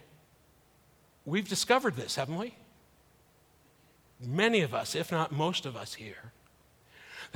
we've 1.25 1.50
discovered 1.50 1.96
this, 1.96 2.17
haven't 2.17 2.38
we? 2.38 2.53
Many 4.22 4.62
of 4.62 4.75
us, 4.75 4.96
if 4.96 5.12
not 5.12 5.31
most 5.31 5.65
of 5.65 5.75
us 5.75 5.96
here, 5.96 6.34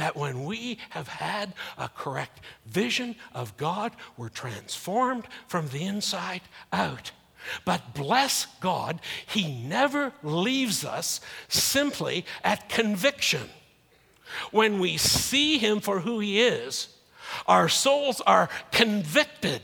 that 0.02 0.18
when 0.18 0.46
we 0.46 0.80
have 0.90 1.08
had 1.08 1.54
a 1.78 1.88
correct 1.88 2.40
vision 2.66 3.16
of 3.36 3.56
God, 3.56 3.92
we're 4.18 4.30
transformed 4.30 5.26
from 5.48 5.68
the 5.68 5.84
inside 5.84 6.42
out. 6.74 7.12
But 7.66 7.94
bless 7.94 8.48
God, 8.60 9.00
He 9.28 9.64
never 9.64 10.12
leaves 10.24 10.84
us 10.84 11.22
simply 11.50 12.26
at 12.44 12.68
conviction. 12.68 13.48
When 14.52 14.80
we 14.80 14.98
see 14.98 15.60
Him 15.60 15.82
for 15.82 16.00
who 16.00 16.20
He 16.20 16.42
is, 16.42 16.88
our 17.46 17.70
souls 17.70 18.22
are 18.22 18.50
convicted. 18.72 19.62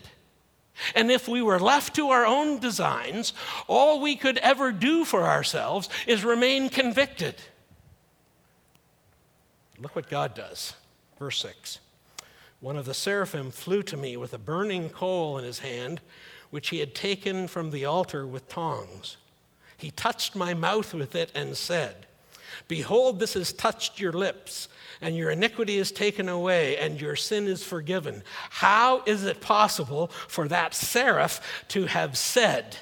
And 0.93 1.09
if 1.09 1.27
we 1.27 1.41
were 1.41 1.59
left 1.59 1.95
to 1.95 2.09
our 2.09 2.27
own 2.27 2.59
designs, 2.59 3.33
all 3.65 4.01
we 4.01 4.15
could 4.15 4.37
ever 4.37 4.71
do 4.71 5.03
for 5.03 5.23
ourselves 5.23 5.89
is 6.05 6.23
remain 6.23 6.69
convicted. 6.69 7.35
Look 9.79 9.95
what 9.95 10.09
God 10.09 10.33
does. 10.33 10.73
Verse 11.19 11.39
6 11.41 11.79
One 12.59 12.77
of 12.77 12.85
the 12.85 12.93
seraphim 12.93 13.51
flew 13.51 13.83
to 13.83 13.97
me 13.97 14.17
with 14.17 14.33
a 14.33 14.39
burning 14.39 14.89
coal 14.89 15.37
in 15.37 15.43
his 15.43 15.59
hand 15.59 16.01
which 16.49 16.69
he 16.69 16.79
had 16.79 16.95
taken 16.95 17.47
from 17.47 17.71
the 17.71 17.85
altar 17.85 18.25
with 18.25 18.47
tongs. 18.47 19.17
He 19.77 19.91
touched 19.91 20.35
my 20.35 20.53
mouth 20.53 20.93
with 20.93 21.15
it 21.15 21.31
and 21.35 21.55
said, 21.55 22.07
Behold, 22.67 23.19
this 23.19 23.33
has 23.33 23.53
touched 23.53 23.99
your 23.99 24.13
lips, 24.13 24.67
and 25.01 25.15
your 25.15 25.29
iniquity 25.29 25.77
is 25.77 25.91
taken 25.91 26.27
away, 26.27 26.77
and 26.77 26.99
your 26.99 27.15
sin 27.15 27.45
is 27.47 27.63
forgiven. 27.63 28.23
How 28.49 29.03
is 29.05 29.23
it 29.23 29.41
possible 29.41 30.07
for 30.07 30.47
that 30.47 30.73
seraph 30.73 31.65
to 31.69 31.85
have 31.85 32.17
said, 32.17 32.77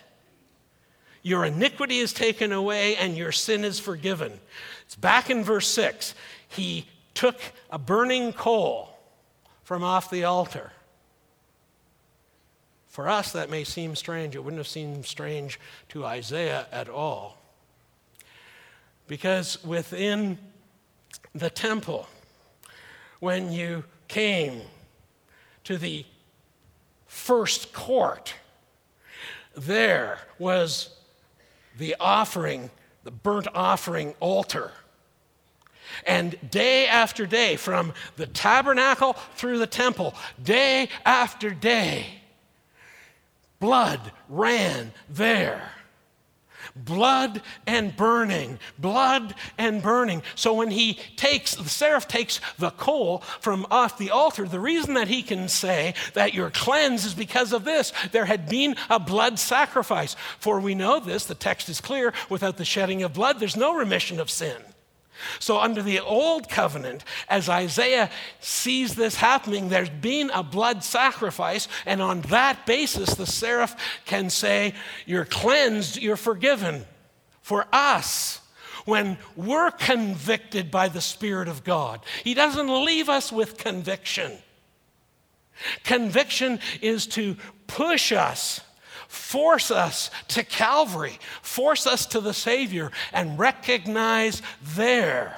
Your 1.23 1.43
iniquity 1.43 1.99
is 1.99 2.13
taken 2.13 2.51
away, 2.51 2.95
and 2.95 3.17
your 3.17 3.31
sin 3.31 3.65
is 3.65 3.79
forgiven? 3.79 4.39
It's 4.85 4.95
back 4.95 5.29
in 5.29 5.43
verse 5.43 5.67
6. 5.67 6.15
He 6.55 6.87
took 7.13 7.39
a 7.69 7.77
burning 7.77 8.33
coal 8.33 8.97
from 9.63 9.83
off 9.83 10.09
the 10.09 10.23
altar 10.23 10.71
for 12.95 13.09
us, 13.09 13.33
that 13.33 13.49
may 13.49 13.65
seem 13.65 13.93
strange. 13.93 14.35
It 14.35 14.39
wouldn't 14.41 14.57
have 14.57 14.69
seemed 14.69 15.05
strange 15.05 15.59
to 15.89 16.05
Isaiah 16.05 16.65
at 16.71 16.87
all. 16.87 17.37
Because 19.05 19.61
within 19.65 20.37
the 21.33 21.49
temple, 21.49 22.07
when 23.19 23.51
you 23.51 23.83
came 24.07 24.61
to 25.65 25.77
the 25.77 26.05
first 27.05 27.73
court, 27.73 28.33
there 29.57 30.19
was 30.39 30.95
the 31.77 31.97
offering, 31.99 32.69
the 33.03 33.11
burnt 33.11 33.49
offering 33.53 34.13
altar. 34.21 34.71
And 36.05 36.35
day 36.49 36.87
after 36.87 37.25
day, 37.25 37.55
from 37.55 37.93
the 38.15 38.27
tabernacle 38.27 39.13
through 39.35 39.59
the 39.59 39.67
temple, 39.67 40.15
day 40.43 40.89
after 41.05 41.51
day, 41.51 42.07
Blood 43.59 44.11
ran 44.29 44.91
there. 45.09 45.71
Blood 46.75 47.41
and 47.65 47.95
burning, 47.95 48.59
blood 48.77 49.33
and 49.57 49.81
burning. 49.81 50.23
So 50.35 50.53
when 50.53 50.71
he 50.71 50.99
takes, 51.15 51.55
the 51.55 51.69
seraph 51.69 52.07
takes 52.07 52.41
the 52.57 52.71
coal 52.71 53.19
from 53.39 53.65
off 53.71 53.97
the 53.97 54.11
altar, 54.11 54.47
the 54.47 54.59
reason 54.59 54.95
that 54.95 55.07
he 55.07 55.23
can 55.23 55.47
say 55.47 55.93
that 56.15 56.33
you're 56.33 56.49
cleansed 56.49 57.05
is 57.05 57.13
because 57.13 57.53
of 57.53 57.63
this. 57.63 57.93
There 58.11 58.25
had 58.25 58.49
been 58.49 58.75
a 58.89 58.99
blood 58.99 59.39
sacrifice. 59.39 60.15
For 60.39 60.59
we 60.59 60.75
know 60.75 60.99
this, 60.99 61.25
the 61.25 61.35
text 61.35 61.69
is 61.69 61.79
clear 61.79 62.13
without 62.29 62.57
the 62.57 62.65
shedding 62.65 63.03
of 63.03 63.13
blood, 63.13 63.39
there's 63.39 63.55
no 63.55 63.75
remission 63.75 64.19
of 64.19 64.29
sin. 64.29 64.57
So, 65.39 65.59
under 65.59 65.81
the 65.81 65.99
old 65.99 66.49
covenant, 66.49 67.03
as 67.29 67.49
Isaiah 67.49 68.09
sees 68.39 68.95
this 68.95 69.15
happening, 69.15 69.69
there's 69.69 69.89
been 69.89 70.29
a 70.31 70.43
blood 70.43 70.83
sacrifice, 70.83 71.67
and 71.85 72.01
on 72.01 72.21
that 72.21 72.65
basis, 72.65 73.15
the 73.15 73.25
seraph 73.25 73.75
can 74.05 74.29
say, 74.29 74.73
You're 75.05 75.25
cleansed, 75.25 76.01
you're 76.01 76.17
forgiven. 76.17 76.85
For 77.41 77.67
us, 77.71 78.41
when 78.85 79.17
we're 79.35 79.71
convicted 79.71 80.71
by 80.71 80.89
the 80.89 81.01
Spirit 81.01 81.47
of 81.47 81.63
God, 81.63 82.01
He 82.23 82.33
doesn't 82.33 82.85
leave 82.85 83.09
us 83.09 83.31
with 83.31 83.57
conviction. 83.57 84.31
Conviction 85.83 86.59
is 86.81 87.07
to 87.07 87.37
push 87.67 88.11
us 88.11 88.61
force 89.15 89.71
us 89.71 90.11
to 90.29 90.43
Calvary, 90.43 91.17
force 91.41 91.87
us 91.87 92.05
to 92.07 92.19
the 92.19 92.33
Savior, 92.33 92.91
and 93.13 93.39
recognize 93.39 94.41
there 94.61 95.37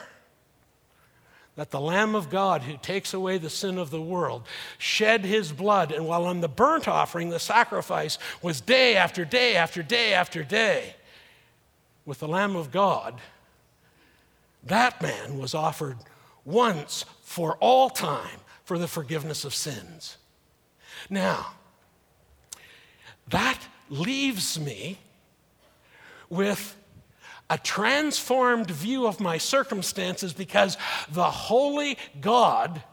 that 1.55 1.71
the 1.71 1.79
Lamb 1.79 2.13
of 2.13 2.29
God 2.29 2.61
who 2.63 2.77
takes 2.77 3.13
away 3.13 3.37
the 3.37 3.49
sin 3.49 3.77
of 3.79 3.89
the 3.89 4.01
world 4.01 4.43
shed 4.77 5.25
his 5.25 5.51
blood. 5.51 5.91
And 5.91 6.05
while 6.07 6.25
on 6.25 6.41
the 6.41 6.47
burnt 6.47 6.87
offering, 6.87 7.29
the 7.29 7.39
sacrifice 7.39 8.19
was 8.41 8.61
day 8.61 8.95
after 8.95 9.25
day 9.25 9.55
after 9.55 9.81
day 9.81 10.13
after 10.13 10.43
day, 10.43 10.95
with 12.05 12.19
the 12.19 12.27
Lamb 12.27 12.55
of 12.55 12.71
God, 12.71 13.19
that 14.63 15.01
man 15.01 15.39
was 15.39 15.55
offered 15.55 15.97
once 16.45 17.05
for 17.23 17.57
all 17.59 17.89
time 17.89 18.39
for 18.63 18.77
the 18.77 18.87
forgiveness 18.87 19.43
of 19.43 19.55
sins. 19.55 20.17
Now, 21.09 21.53
that 23.29 23.59
leaves 23.89 24.59
me 24.59 24.97
with 26.29 26.75
a 27.49 27.57
transformed 27.57 28.69
view 28.69 29.07
of 29.07 29.19
my 29.19 29.37
circumstances 29.37 30.33
because 30.33 30.77
the 31.09 31.23
holy 31.23 31.97
God 32.19 32.83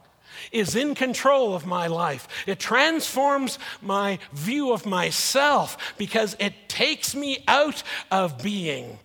is 0.52 0.76
in 0.76 0.94
control 0.94 1.54
of 1.54 1.66
my 1.66 1.86
life. 1.86 2.28
It 2.46 2.58
transforms 2.58 3.58
my 3.80 4.18
view 4.32 4.72
of 4.72 4.86
myself 4.86 5.94
because 5.96 6.36
it 6.38 6.54
takes 6.68 7.14
me 7.14 7.42
out 7.48 7.82
of 8.10 8.42
being. 8.42 8.98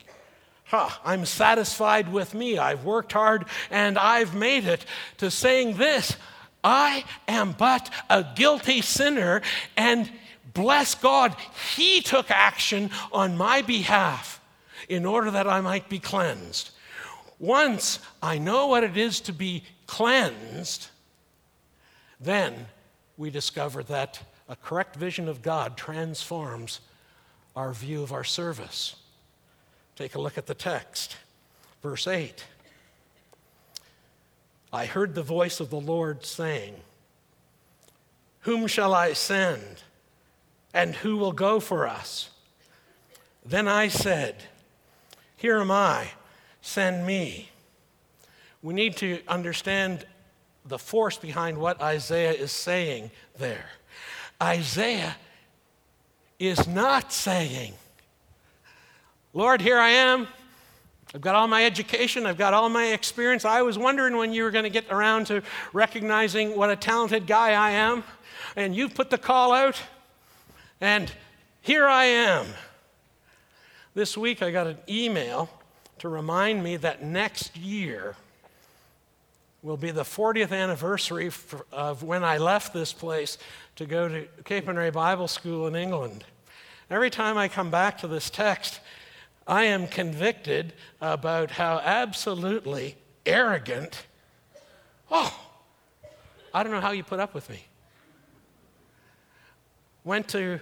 Huh, 0.66 0.90
I'm 1.04 1.26
satisfied 1.26 2.12
with 2.12 2.36
me. 2.36 2.60
I've 2.60 2.86
worked 2.86 3.14
hard 3.14 3.46
and 3.72 3.98
I've 3.98 4.36
made 4.36 4.66
it 4.66 4.86
to 5.18 5.32
saying 5.32 5.78
this 5.78 6.16
I 6.64 7.06
am 7.28 7.54
but 7.54 7.90
a 8.10 8.26
guilty 8.36 8.82
sinner 8.82 9.42
and 9.78 10.12
Bless 10.54 10.96
God, 10.96 11.36
He 11.76 12.02
took 12.02 12.32
action 12.32 12.90
on 13.12 13.38
my 13.38 13.62
behalf 13.62 14.42
in 14.88 15.06
order 15.06 15.32
that 15.32 15.48
I 15.48 15.62
might 15.62 15.90
be 15.90 16.00
cleansed. 16.00 16.72
Once 17.38 18.00
I 18.22 18.38
know 18.38 18.68
what 18.68 18.84
it 18.84 18.98
is 18.98 19.22
to 19.22 19.34
be 19.34 19.64
cleansed, 19.88 20.88
then 22.20 22.68
we 23.18 23.30
discover 23.30 23.84
that 23.84 24.20
a 24.48 24.56
correct 24.56 24.96
vision 24.96 25.28
of 25.28 25.42
God 25.42 25.78
transforms 25.78 26.82
our 27.56 27.72
view 27.72 28.02
of 28.02 28.12
our 28.12 28.24
service. 28.24 28.96
Take 29.96 30.16
a 30.16 30.22
look 30.22 30.38
at 30.38 30.48
the 30.48 30.54
text, 30.54 31.18
verse 31.82 32.08
8. 32.08 32.46
I 34.72 34.86
heard 34.86 35.16
the 35.16 35.24
voice 35.24 35.60
of 35.60 35.70
the 35.70 35.80
Lord 35.80 36.26
saying, 36.26 36.76
Whom 38.42 38.68
shall 38.68 38.94
I 38.94 39.14
send? 39.14 39.84
And 40.74 40.96
who 40.96 41.18
will 41.18 41.32
go 41.32 41.60
for 41.60 41.88
us? 41.88 42.30
Then 43.46 43.68
I 43.68 43.88
said, 43.88 44.36
Here 45.36 45.60
am 45.60 45.72
I, 45.72 46.12
send 46.62 47.06
me. 47.06 47.50
We 48.62 48.74
need 48.74 48.98
to 48.98 49.20
understand 49.28 50.06
the 50.66 50.78
force 50.78 51.18
behind 51.18 51.58
what 51.58 51.82
Isaiah 51.82 52.34
is 52.34 52.52
saying 52.52 53.12
there. 53.38 53.66
Isaiah 54.42 55.16
is 56.38 56.68
not 56.68 57.12
saying, 57.12 57.74
Lord, 59.34 59.62
here 59.62 59.78
I 59.78 59.90
am. 59.90 60.28
I've 61.14 61.22
got 61.22 61.34
all 61.34 61.48
my 61.48 61.66
education, 61.66 62.28
I've 62.28 62.38
got 62.38 62.54
all 62.54 62.70
my 62.70 62.88
experience. 62.88 63.44
I 63.44 63.64
was 63.64 63.80
wondering 63.80 64.16
when 64.16 64.32
you 64.32 64.44
were 64.44 64.52
going 64.52 64.64
to 64.64 64.70
get 64.70 64.86
around 64.92 65.26
to 65.28 65.42
recognizing 65.74 66.56
what 66.56 66.70
a 66.70 66.76
talented 66.76 67.26
guy 67.26 67.54
I 67.54 67.72
am, 67.72 68.04
and 68.56 68.76
you've 68.76 68.94
put 68.94 69.10
the 69.10 69.18
call 69.18 69.52
out. 69.52 69.82
And 70.82 71.12
here 71.62 71.86
I 71.86 72.06
am. 72.06 72.48
This 73.94 74.18
week 74.18 74.42
I 74.42 74.50
got 74.52 74.68
an 74.68 74.78
email 74.88 75.50
to 76.00 76.08
remind 76.08 76.64
me 76.64 76.78
that 76.78 77.04
next 77.04 77.58
year 77.58 78.16
will 79.62 79.76
be 79.76 79.92
the 79.92 80.04
40th 80.04 80.54
anniversary 80.54 81.30
of 81.74 82.04
when 82.04 82.24
I 82.24 82.38
left 82.38 82.74
this 82.74 82.94
place 82.94 83.38
to 83.76 83.86
go 83.86 84.08
to 84.08 84.28
Capernwray 84.44 84.94
Bible 84.94 85.28
School 85.28 85.68
in 85.68 85.76
England. 85.76 86.24
Every 86.90 87.10
time 87.10 87.38
I 87.38 87.50
come 87.50 87.70
back 87.70 87.98
to 88.00 88.08
this 88.08 88.30
text, 88.30 88.80
I 89.46 89.66
am 89.66 89.86
convicted 89.86 90.74
about 91.02 91.52
how 91.52 91.80
absolutely 91.80 92.96
arrogant. 93.26 94.06
Oh, 95.12 95.38
I 96.54 96.64
don't 96.64 96.72
know 96.72 96.80
how 96.80 96.92
you 96.92 97.04
put 97.04 97.20
up 97.20 97.34
with 97.34 97.50
me. 97.50 97.66
went 100.06 100.30
to 100.30 100.60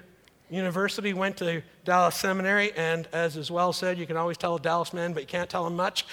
university, 0.50 1.14
went 1.14 1.38
to 1.38 1.62
Dallas 1.84 2.16
Seminary, 2.16 2.72
and 2.74 3.08
as 3.12 3.36
is 3.38 3.52
well 3.52 3.74
said, 3.74 3.98
you 3.98 4.06
can 4.06 4.18
always 4.18 4.38
tell 4.38 4.56
a 4.56 4.60
Dallas 4.60 4.94
man, 4.94 5.14
but 5.14 5.22
you 5.22 5.28
can't 5.28 5.50
tell 5.50 5.66
him 5.68 5.76
much. 5.76 6.06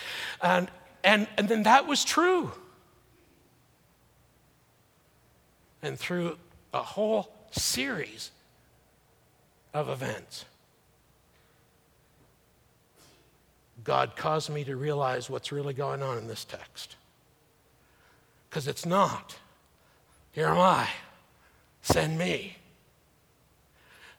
And, 0.42 0.70
and, 1.03 1.29
and 1.37 1.49
then 1.49 1.62
that 1.64 1.87
was 1.87 2.05
true. 2.05 2.53
And 5.83 5.99
through 5.99 6.38
a 6.73 6.83
whole 6.83 7.33
series 7.51 8.31
of 9.73 9.88
events, 9.88 10.44
God 13.85 14.16
caused 14.16 14.49
me 14.49 14.64
to 14.64 14.77
realize 14.77 15.29
what's 15.29 15.53
really 15.53 15.75
going 15.75 16.03
on 16.03 16.16
in 16.16 16.27
this 16.27 16.44
text. 16.44 16.97
Because 18.49 18.66
it's 18.66 18.87
not, 18.87 19.37
here 20.33 20.47
am 20.47 20.59
I, 20.59 20.88
send 21.83 22.18
me. 22.18 22.57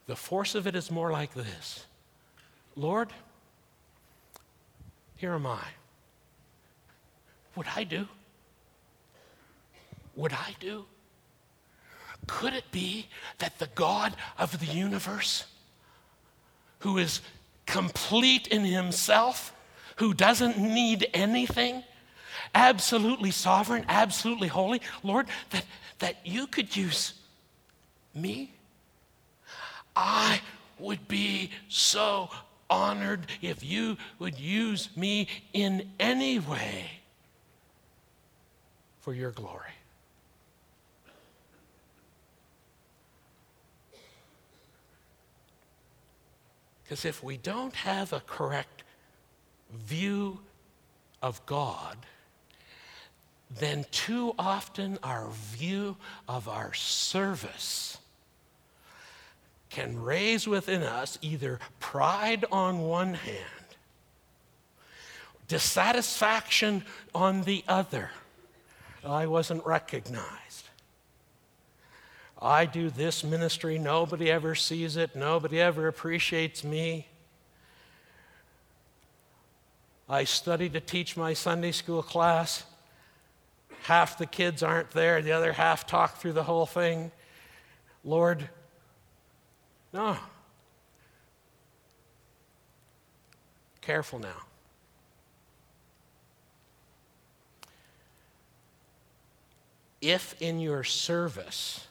The 0.08 0.16
force 0.16 0.56
of 0.56 0.68
it 0.68 0.76
is 0.76 0.92
more 0.92 1.12
like 1.12 1.34
this 1.34 1.86
Lord, 2.76 3.10
here 5.16 5.34
am 5.34 5.46
I. 5.46 5.64
Would 7.56 7.68
I 7.76 7.84
do? 7.86 8.08
Would 10.16 10.34
I 10.34 10.56
do? 10.60 10.86
Could 12.28 12.54
it 12.54 12.70
be 12.72 13.08
that 13.38 13.60
the 13.60 13.68
God 13.76 14.16
of 14.38 14.60
the 14.60 14.66
universe, 14.66 15.46
who 16.80 16.98
is 16.98 17.22
complete 17.66 18.48
in 18.48 18.64
himself, 18.64 19.54
who 19.98 20.14
doesn't 20.14 20.58
need 20.58 21.08
anything, 21.14 21.84
absolutely 22.54 23.32
sovereign, 23.32 23.86
absolutely 23.88 24.48
holy, 24.48 24.82
Lord, 25.04 25.28
that, 25.52 25.66
that 26.00 26.18
you 26.26 26.48
could 26.48 26.76
use 26.76 27.14
me? 28.14 28.54
I 29.96 30.42
would 30.80 31.08
be 31.08 31.52
so 31.70 32.30
honored 32.70 33.28
if 33.42 33.64
you 33.64 33.98
would 34.20 34.40
use 34.40 34.90
me 34.96 35.28
in 35.54 35.90
any 36.00 36.40
way 36.40 36.90
for 39.02 39.14
your 39.14 39.32
glory. 39.32 39.72
Because 46.84 47.06
if 47.06 47.24
we 47.24 47.38
don't 47.38 47.74
have 47.74 48.14
a 48.14 48.20
correct 48.20 48.84
view 49.74 50.40
of 51.22 51.44
God, 51.46 51.98
then 53.60 53.86
too 53.92 54.36
often 54.38 55.00
our 55.02 55.30
view 55.32 55.98
of 56.28 56.48
our 56.48 56.74
service 56.74 57.98
can 59.76 60.02
raise 60.02 60.48
within 60.48 60.82
us 60.84 61.20
either 61.22 61.60
pride 61.82 62.46
on 62.50 62.80
one 62.80 63.14
hand, 63.14 63.68
dissatisfaction 65.50 66.82
on 67.14 67.42
the 67.42 67.62
other. 67.68 68.10
I 69.06 69.28
wasn't 69.28 69.66
recognized. 69.66 70.70
I 72.42 72.66
do 72.66 72.90
this 72.90 73.22
ministry, 73.22 73.78
nobody 73.78 74.32
ever 74.32 74.56
sees 74.56 74.96
it, 74.96 75.14
nobody 75.14 75.60
ever 75.60 75.90
appreciates 75.90 76.64
me. 76.64 77.08
I 80.08 80.24
study 80.24 80.70
to 80.70 80.80
teach 80.80 81.18
my 81.18 81.34
Sunday 81.34 81.74
school 81.74 82.02
class. 82.02 82.64
Half 83.84 84.20
the 84.20 84.26
kids 84.26 84.64
aren't 84.64 84.92
there, 84.92 85.22
the 85.22 85.34
other 85.34 85.52
half 85.52 85.86
talk 85.86 86.16
through 86.16 86.34
the 86.34 86.44
whole 86.44 86.66
thing. 86.66 87.12
Lord, 88.06 88.48
no. 89.96 90.18
Careful 93.80 94.20
now. 94.20 94.44
If 100.02 100.36
in 100.42 100.60
your 100.60 100.84
service, 100.84 101.88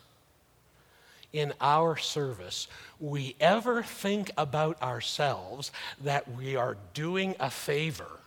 in 1.32 1.54
our 1.60 1.96
service, 1.96 2.68
we 3.00 3.36
ever 3.40 3.82
think 3.82 4.30
about 4.36 4.80
ourselves 4.82 5.72
that 6.02 6.30
we 6.30 6.56
are 6.56 6.76
doing 6.92 7.34
a 7.40 7.50
favor 7.50 8.20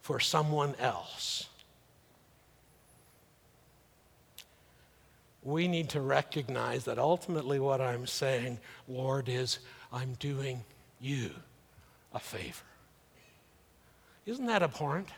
for 0.00 0.18
someone 0.18 0.74
else, 0.78 1.48
we 5.44 5.68
need 5.68 5.90
to 5.90 6.00
recognize 6.00 6.84
that 6.86 6.98
ultimately 6.98 7.60
what 7.60 7.80
I'm 7.80 8.06
saying, 8.06 8.58
Lord, 8.88 9.28
is 9.28 9.58
I'm 9.92 10.14
doing 10.14 10.64
you 11.00 11.30
a 12.12 12.18
favor. 12.18 12.64
Isn't 14.24 14.46
that 14.46 14.62
abhorrent? 14.62 15.08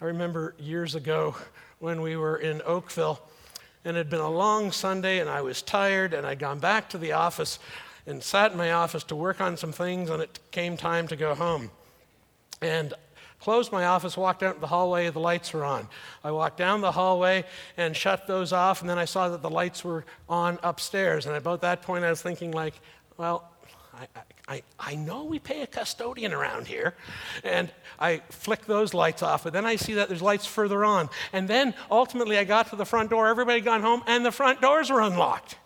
I 0.00 0.04
remember 0.04 0.54
years 0.58 0.94
ago 0.94 1.34
when 1.78 2.02
we 2.02 2.16
were 2.16 2.36
in 2.36 2.60
Oakville, 2.66 3.20
and 3.82 3.96
it 3.96 4.00
had 4.00 4.10
been 4.10 4.20
a 4.20 4.30
long 4.30 4.72
Sunday, 4.72 5.20
and 5.20 5.30
I 5.30 5.40
was 5.40 5.62
tired, 5.62 6.12
and 6.12 6.26
I'd 6.26 6.38
gone 6.38 6.58
back 6.58 6.90
to 6.90 6.98
the 6.98 7.12
office 7.12 7.58
and 8.06 8.22
sat 8.22 8.52
in 8.52 8.58
my 8.58 8.72
office 8.72 9.04
to 9.04 9.16
work 9.16 9.40
on 9.40 9.56
some 9.56 9.72
things, 9.72 10.10
and 10.10 10.22
it 10.22 10.38
came 10.50 10.76
time 10.76 11.08
to 11.08 11.16
go 11.16 11.34
home. 11.34 11.70
And 12.60 12.92
Closed 13.40 13.70
my 13.70 13.84
office, 13.84 14.16
walked 14.16 14.42
out 14.42 14.60
the 14.60 14.66
hallway, 14.66 15.10
the 15.10 15.20
lights 15.20 15.52
were 15.52 15.64
on. 15.64 15.88
I 16.24 16.30
walked 16.30 16.56
down 16.56 16.80
the 16.80 16.92
hallway 16.92 17.44
and 17.76 17.96
shut 17.96 18.26
those 18.26 18.52
off, 18.52 18.80
and 18.80 18.90
then 18.90 18.98
I 18.98 19.04
saw 19.04 19.28
that 19.28 19.42
the 19.42 19.50
lights 19.50 19.84
were 19.84 20.04
on 20.28 20.58
upstairs. 20.62 21.26
And 21.26 21.36
about 21.36 21.60
that 21.60 21.82
point, 21.82 22.04
I 22.04 22.10
was 22.10 22.22
thinking, 22.22 22.50
like, 22.50 22.74
well, 23.18 23.50
I, 23.94 24.06
I, 24.48 24.62
I 24.78 24.94
know 24.94 25.24
we 25.24 25.38
pay 25.38 25.62
a 25.62 25.66
custodian 25.66 26.32
around 26.32 26.66
here. 26.66 26.94
And 27.44 27.70
I 27.98 28.22
flick 28.30 28.66
those 28.66 28.94
lights 28.94 29.22
off, 29.22 29.44
but 29.44 29.52
then 29.52 29.64
I 29.64 29.76
see 29.76 29.94
that 29.94 30.08
there's 30.08 30.22
lights 30.22 30.46
further 30.46 30.84
on. 30.84 31.08
And 31.32 31.48
then 31.48 31.74
ultimately, 31.90 32.38
I 32.38 32.44
got 32.44 32.70
to 32.70 32.76
the 32.76 32.84
front 32.84 33.10
door, 33.10 33.28
everybody 33.28 33.60
gone 33.60 33.82
home, 33.82 34.02
and 34.06 34.24
the 34.24 34.32
front 34.32 34.60
doors 34.60 34.90
were 34.90 35.00
unlocked. 35.00 35.56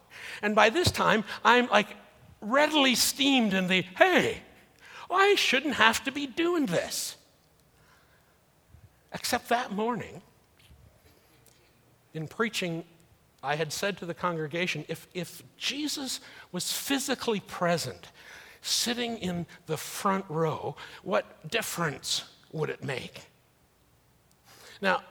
And 0.42 0.54
by 0.54 0.70
this 0.70 0.90
time, 0.90 1.24
I'm 1.44 1.68
like 1.68 1.88
readily 2.40 2.94
steamed 2.94 3.52
in 3.52 3.66
the, 3.68 3.82
hey, 3.96 4.38
I 5.10 5.34
shouldn't 5.36 5.74
have 5.74 6.04
to 6.04 6.12
be 6.12 6.26
doing 6.26 6.66
this. 6.66 7.16
Except 9.12 9.48
that 9.48 9.72
morning, 9.72 10.22
in 12.14 12.28
preaching, 12.28 12.84
I 13.42 13.56
had 13.56 13.72
said 13.72 13.96
to 13.98 14.06
the 14.06 14.14
congregation 14.14 14.84
if, 14.88 15.08
if 15.14 15.42
Jesus 15.56 16.20
was 16.52 16.72
physically 16.72 17.40
present, 17.40 18.08
sitting 18.62 19.16
in 19.18 19.46
the 19.66 19.76
front 19.76 20.24
row, 20.28 20.76
what 21.02 21.50
difference 21.50 22.24
would 22.52 22.70
it 22.70 22.84
make? 22.84 23.22
Now, 24.80 25.02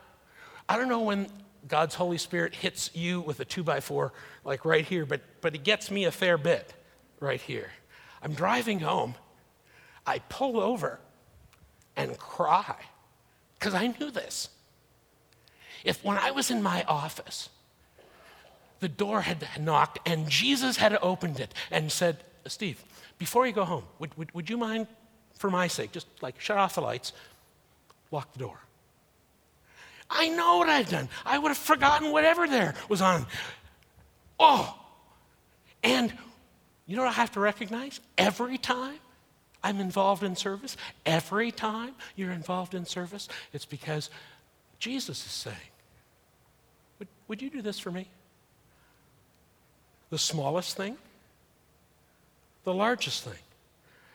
I 0.68 0.78
don't 0.78 0.90
know 0.90 1.02
when 1.02 1.28
God's 1.68 1.96
Holy 1.96 2.18
Spirit 2.18 2.56
hits 2.56 2.92
you 2.94 3.22
with 3.22 3.40
a 3.40 3.46
two 3.46 3.64
by 3.64 3.80
four, 3.80 4.14
like 4.46 4.66
right 4.66 4.86
here, 4.86 5.06
but, 5.06 5.22
but 5.42 5.54
he 5.54 5.60
gets 5.60 5.92
me 5.92 6.06
a 6.06 6.12
fair 6.12 6.38
bit 6.38 6.74
right 7.20 7.42
here. 7.42 7.70
I'm 8.22 8.34
driving 8.34 8.80
home. 8.80 9.16
I 10.06 10.20
pull 10.20 10.60
over 10.60 11.00
and 11.96 12.18
cry 12.18 12.76
because 13.60 13.74
I 13.74 13.88
knew 13.88 14.10
this. 14.10 14.50
If 15.84 16.04
when 16.04 16.18
I 16.18 16.32
was 16.32 16.50
in 16.50 16.64
my 16.64 16.84
office, 16.88 17.50
the 18.80 18.88
door 18.88 19.22
had 19.22 19.46
knocked 19.60 20.00
and 20.08 20.30
Jesus 20.30 20.78
had 20.78 20.98
opened 21.02 21.40
it 21.40 21.54
and 21.70 21.92
said, 21.92 22.18
Steve, 22.48 22.84
before 23.18 23.46
you 23.46 23.54
go 23.54 23.66
home, 23.66 23.84
would, 24.00 24.18
would, 24.18 24.34
would 24.34 24.50
you 24.50 24.58
mind, 24.58 24.88
for 25.38 25.50
my 25.50 25.68
sake, 25.68 25.92
just 25.92 26.08
like 26.22 26.40
shut 26.40 26.58
off 26.58 26.76
the 26.76 26.82
lights, 26.82 27.12
lock 28.12 28.32
the 28.34 28.40
door? 28.40 28.58
I 30.10 30.30
know 30.30 30.58
what 30.58 30.70
I've 30.70 30.90
done. 30.90 31.08
I 31.26 31.38
would 31.38 31.50
have 31.50 31.58
forgotten 31.58 32.12
whatever 32.12 32.48
there 32.48 32.74
was 32.88 33.02
on. 33.02 33.28
Oh, 34.40 34.76
and 35.84 36.12
you 36.88 36.96
know 36.96 37.04
what 37.04 37.10
I 37.10 37.14
have 37.14 37.32
to 37.34 37.40
recognize? 37.40 38.00
Every 38.18 38.58
time 38.58 39.00
I'm 39.64 39.80
involved 39.80 40.24
in 40.24 40.36
service. 40.36 40.78
Every 41.06 41.52
time 41.52 41.94
you're 42.16 42.32
involved 42.32 42.74
in 42.74 42.86
service, 42.86 43.28
it's 43.52 43.66
because 43.66 44.10
Jesus 44.80 45.26
is 45.26 45.32
saying, 45.32 45.58
Would, 47.00 47.08
would 47.28 47.42
you 47.42 47.50
do 47.50 47.62
this 47.62 47.80
for 47.80 47.92
me? 47.92 48.08
The 50.10 50.18
smallest 50.18 50.78
thing, 50.78 50.98
the 52.64 52.74
largest 52.74 53.24
thing. 53.24 53.40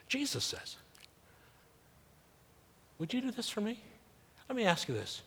Jesus 0.09 0.45
says, 0.45 0.77
Would 2.99 3.13
you 3.13 3.21
do 3.21 3.31
this 3.31 3.49
for 3.49 3.61
me? 3.61 3.81
Let 4.49 4.57
me 4.57 4.65
ask 4.65 4.89
you 4.89 4.95
this 4.95 5.23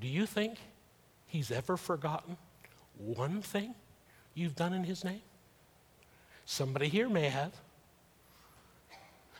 Do 0.00 0.08
you 0.08 0.24
think 0.24 0.58
he's 1.26 1.50
ever 1.50 1.76
forgotten 1.76 2.36
one 2.96 3.42
thing 3.42 3.74
you've 4.34 4.56
done 4.56 4.72
in 4.72 4.84
his 4.84 5.04
name? 5.04 5.22
Somebody 6.46 6.88
here 6.88 7.08
may 7.08 7.28
have 7.28 7.52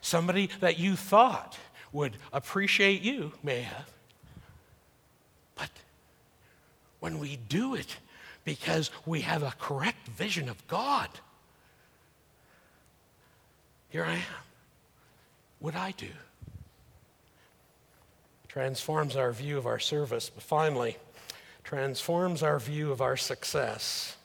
somebody 0.05 0.51
that 0.61 0.79
you 0.79 0.97
thought 0.97 1.59
would 1.93 2.17
appreciate 2.33 3.03
you 3.03 3.33
may 3.43 3.63
have. 3.63 3.91
But 5.55 5.71
when 7.01 7.19
we 7.19 7.39
do 7.49 7.75
it 7.75 7.97
because 8.45 8.91
we 9.07 9.23
have 9.23 9.43
a 9.43 9.55
correct 9.59 10.07
vision 10.09 10.49
of 10.49 10.67
God. 10.69 11.09
Here 13.89 14.05
I 14.05 14.15
am. 14.15 14.45
What 15.59 15.75
I 15.75 15.93
do 15.93 16.09
transforms 18.49 19.17
our 19.17 19.33
view 19.33 19.59
of 19.59 19.67
our 19.67 19.81
service, 19.81 20.31
but 20.31 20.43
finally, 20.43 20.97
transforms 21.65 22.43
our 22.43 22.61
view 22.61 22.93
of 22.93 23.01
our 23.01 23.17
success. 23.17 24.17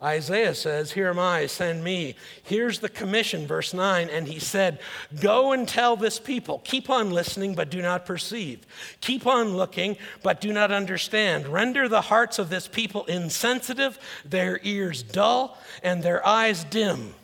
Isaiah 0.00 0.54
says, 0.54 0.92
Here 0.92 1.08
am 1.08 1.18
I, 1.18 1.46
send 1.46 1.82
me. 1.82 2.14
Here's 2.44 2.78
the 2.78 2.88
commission, 2.88 3.48
verse 3.48 3.74
9. 3.74 4.08
And 4.08 4.28
he 4.28 4.38
said, 4.38 4.78
Go 5.20 5.52
and 5.52 5.66
tell 5.66 5.96
this 5.96 6.20
people, 6.20 6.60
keep 6.62 6.88
on 6.88 7.10
listening, 7.10 7.56
but 7.56 7.70
do 7.70 7.82
not 7.82 8.06
perceive. 8.06 8.64
Keep 9.00 9.26
on 9.26 9.56
looking, 9.56 9.96
but 10.22 10.40
do 10.40 10.52
not 10.52 10.70
understand. 10.70 11.48
Render 11.48 11.88
the 11.88 12.02
hearts 12.02 12.38
of 12.38 12.48
this 12.48 12.68
people 12.68 13.06
insensitive, 13.06 13.98
their 14.24 14.60
ears 14.62 15.02
dull, 15.02 15.58
and 15.82 16.02
their 16.02 16.24
eyes 16.24 16.62
dim, 16.62 17.14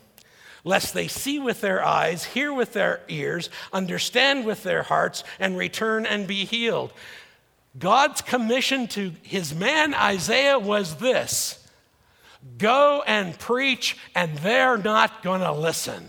lest 0.64 0.94
they 0.94 1.06
see 1.06 1.38
with 1.38 1.60
their 1.60 1.84
eyes, 1.84 2.24
hear 2.24 2.52
with 2.52 2.72
their 2.72 3.02
ears, 3.06 3.50
understand 3.72 4.44
with 4.44 4.64
their 4.64 4.82
hearts, 4.82 5.22
and 5.38 5.56
return 5.56 6.06
and 6.06 6.26
be 6.26 6.44
healed. 6.44 6.92
God's 7.78 8.20
commission 8.20 8.88
to 8.88 9.12
his 9.22 9.54
man 9.54 9.94
Isaiah 9.94 10.58
was 10.58 10.96
this 10.96 11.63
Go 12.58 13.02
and 13.06 13.38
preach, 13.38 13.96
and 14.14 14.36
they're 14.38 14.78
not 14.78 15.22
going 15.22 15.40
to 15.40 15.52
listen. 15.52 16.04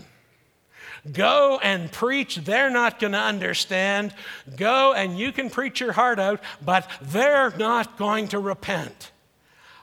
Go 1.12 1.60
and 1.62 1.90
preach, 1.90 2.36
they're 2.36 2.70
not 2.70 2.98
going 2.98 3.12
to 3.12 3.18
understand. 3.18 4.12
Go 4.56 4.92
and 4.92 5.18
you 5.18 5.32
can 5.32 5.50
preach 5.50 5.80
your 5.80 5.92
heart 5.92 6.18
out, 6.18 6.40
but 6.64 6.90
they're 7.00 7.50
not 7.56 7.96
going 7.96 8.28
to 8.28 8.38
repent. 8.38 9.12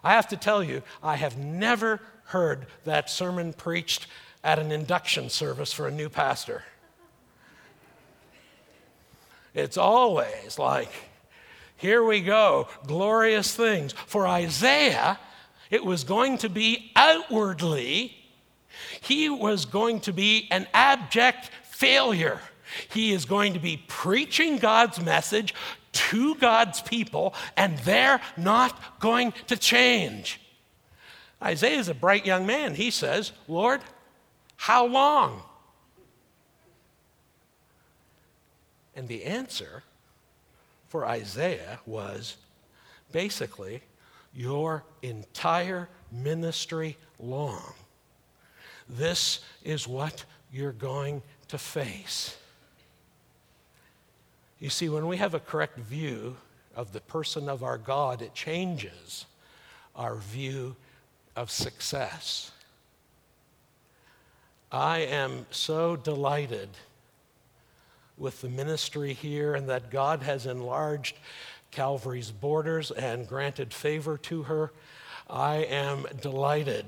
I 0.04 0.12
have 0.14 0.28
to 0.30 0.38
tell 0.38 0.64
you, 0.64 0.84
I 1.02 1.16
have 1.16 1.38
never 1.38 2.02
heard 2.26 2.66
that 2.84 3.10
sermon 3.10 3.54
preached 3.54 4.08
at 4.44 4.60
an 4.60 4.72
induction 4.72 5.30
service 5.30 5.72
for 5.72 5.88
a 5.88 5.92
new 5.92 6.10
pastor. 6.10 6.64
It's 9.54 9.78
always 9.78 10.60
like, 10.60 10.92
here 11.78 12.04
we 12.04 12.22
go, 12.22 12.68
glorious 12.86 13.56
things. 13.56 13.94
For 14.08 14.28
Isaiah, 14.28 15.20
it 15.74 15.84
was 15.84 16.04
going 16.04 16.38
to 16.38 16.50
be 16.50 16.92
outwardly, 16.96 18.16
he 19.02 19.28
was 19.28 19.66
going 19.66 20.00
to 20.02 20.14
be 20.14 20.48
an 20.52 20.68
abject 20.72 21.50
failure. 21.64 22.40
He 22.92 23.12
is 23.12 23.26
going 23.26 23.54
to 23.54 23.60
be 23.60 23.84
preaching 23.88 24.60
God's 24.60 25.02
message 25.02 25.56
to 25.94 26.36
God's 26.36 26.80
people, 26.80 27.34
and 27.58 27.80
they're 27.80 28.22
not 28.38 29.00
going 29.00 29.34
to 29.48 29.58
change. 29.58 30.40
Isaiah 31.42 31.80
is 31.80 31.90
a 31.90 31.96
bright 31.96 32.24
young 32.24 32.46
man. 32.46 32.76
He 32.76 32.92
says, 32.92 33.32
Lord, 33.48 33.82
how 34.56 34.86
long? 34.86 35.42
And 38.96 39.08
the 39.08 39.24
answer 39.24 39.82
for 40.88 41.04
Isaiah 41.04 41.80
was 41.88 42.38
basically, 43.12 43.82
your 44.36 44.84
entire 45.02 45.90
ministry 46.12 46.98
long. 47.20 47.74
This 48.90 49.40
is 49.64 49.88
what 49.88 50.26
you're 50.52 50.72
going 50.72 51.22
to 51.50 51.58
face. 51.58 52.38
You 54.60 54.70
see, 54.70 54.90
when 54.90 55.08
we 55.08 55.18
have 55.18 55.34
a 55.34 55.40
correct 55.40 55.78
view 55.78 56.38
of 56.76 56.94
the 56.94 57.02
person 57.02 57.50
of 57.50 57.64
our 57.64 57.78
God, 57.78 58.22
it 58.22 58.34
changes 58.34 59.26
our 59.96 60.16
view 60.16 60.76
of 61.36 61.52
success. 61.52 62.52
I 64.72 65.00
am 65.00 65.46
so 65.52 65.96
delighted 65.96 66.70
with 68.18 68.42
the 68.42 68.50
ministry 68.50 69.14
here 69.14 69.56
and 69.56 69.70
that 69.70 69.92
God 69.92 70.24
has 70.24 70.46
enlarged 70.46 71.18
Calvary's 71.74 72.32
borders 72.32 72.92
and 72.92 73.28
granted 73.28 73.74
favor 73.74 74.18
to 74.20 74.44
her. 74.44 74.72
I 75.30 75.58
am 75.58 76.06
delighted 76.22 76.86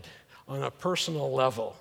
on 0.47 0.63
a 0.63 0.71
personal 0.71 1.33
level. 1.33 1.75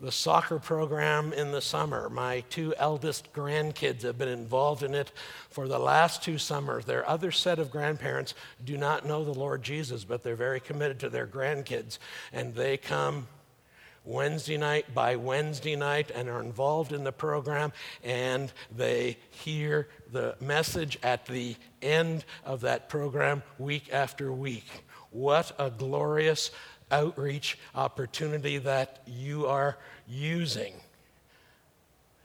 The 0.00 0.10
soccer 0.10 0.58
program 0.58 1.34
in 1.34 1.52
the 1.52 1.60
summer, 1.60 2.08
my 2.08 2.40
two 2.48 2.74
eldest 2.78 3.34
grandkids 3.34 4.00
have 4.00 4.16
been 4.16 4.28
involved 4.28 4.82
in 4.82 4.94
it 4.94 5.12
for 5.50 5.68
the 5.68 5.78
last 5.78 6.22
two 6.22 6.38
summers. 6.38 6.86
Their 6.86 7.06
other 7.06 7.30
set 7.30 7.58
of 7.58 7.70
grandparents 7.70 8.34
do 8.64 8.78
not 8.78 9.04
know 9.04 9.24
the 9.24 9.34
Lord 9.34 9.62
Jesus, 9.62 10.04
but 10.04 10.22
they're 10.22 10.36
very 10.36 10.58
committed 10.58 11.00
to 11.00 11.10
their 11.10 11.26
grandkids. 11.26 11.98
And 12.32 12.54
they 12.54 12.78
come 12.78 13.26
Wednesday 14.06 14.56
night 14.56 14.94
by 14.94 15.16
Wednesday 15.16 15.76
night 15.76 16.10
and 16.14 16.30
are 16.30 16.40
involved 16.40 16.92
in 16.92 17.04
the 17.04 17.12
program, 17.12 17.70
and 18.02 18.50
they 18.74 19.18
hear 19.30 19.88
the 20.10 20.34
message 20.40 20.98
at 21.02 21.26
the 21.26 21.56
end 21.82 22.24
of 22.44 22.60
that 22.62 22.88
program 22.88 23.42
week 23.58 23.92
after 23.92 24.32
week. 24.32 24.84
What 25.10 25.52
a 25.58 25.70
glorious 25.70 26.50
outreach 26.90 27.58
opportunity 27.74 28.58
that 28.58 29.02
you 29.06 29.46
are 29.46 29.76
using 30.08 30.74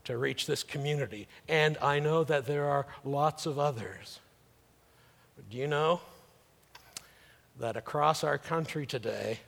to 0.03 0.17
reach 0.17 0.45
this 0.45 0.63
community. 0.63 1.27
And 1.47 1.77
I 1.81 1.99
know 1.99 2.23
that 2.23 2.45
there 2.45 2.65
are 2.65 2.85
lots 3.03 3.45
of 3.45 3.59
others. 3.59 4.19
But 5.35 5.49
do 5.49 5.57
you 5.57 5.67
know 5.67 6.01
that 7.59 7.75
across 7.75 8.23
our 8.23 8.37
country 8.37 8.85
today, 8.85 9.39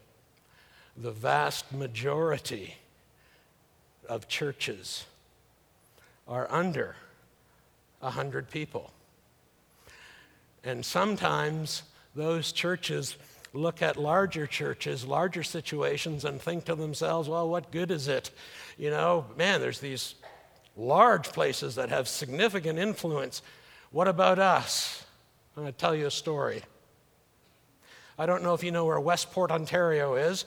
the 0.95 1.11
vast 1.11 1.71
majority 1.71 2.75
of 4.09 4.27
churches 4.27 5.05
are 6.27 6.47
under 6.49 6.95
100 7.99 8.49
people. 8.49 8.91
And 10.67 10.85
sometimes 10.85 11.83
those 12.13 12.51
churches 12.51 13.15
look 13.53 13.81
at 13.81 13.95
larger 13.95 14.45
churches, 14.45 15.05
larger 15.05 15.41
situations, 15.41 16.25
and 16.25 16.41
think 16.41 16.65
to 16.65 16.75
themselves, 16.75 17.29
well, 17.29 17.47
what 17.47 17.71
good 17.71 17.89
is 17.89 18.09
it? 18.09 18.31
You 18.77 18.89
know, 18.89 19.25
man, 19.37 19.61
there's 19.61 19.79
these 19.79 20.15
large 20.75 21.29
places 21.31 21.75
that 21.75 21.87
have 21.87 22.09
significant 22.09 22.79
influence. 22.79 23.43
What 23.91 24.09
about 24.09 24.39
us? 24.39 25.05
I'm 25.55 25.63
going 25.63 25.73
to 25.73 25.79
tell 25.79 25.95
you 25.95 26.07
a 26.07 26.11
story. 26.11 26.63
I 28.19 28.25
don't 28.25 28.43
know 28.43 28.53
if 28.53 28.61
you 28.61 28.71
know 28.71 28.83
where 28.83 28.99
Westport, 28.99 29.51
Ontario 29.51 30.15
is. 30.15 30.43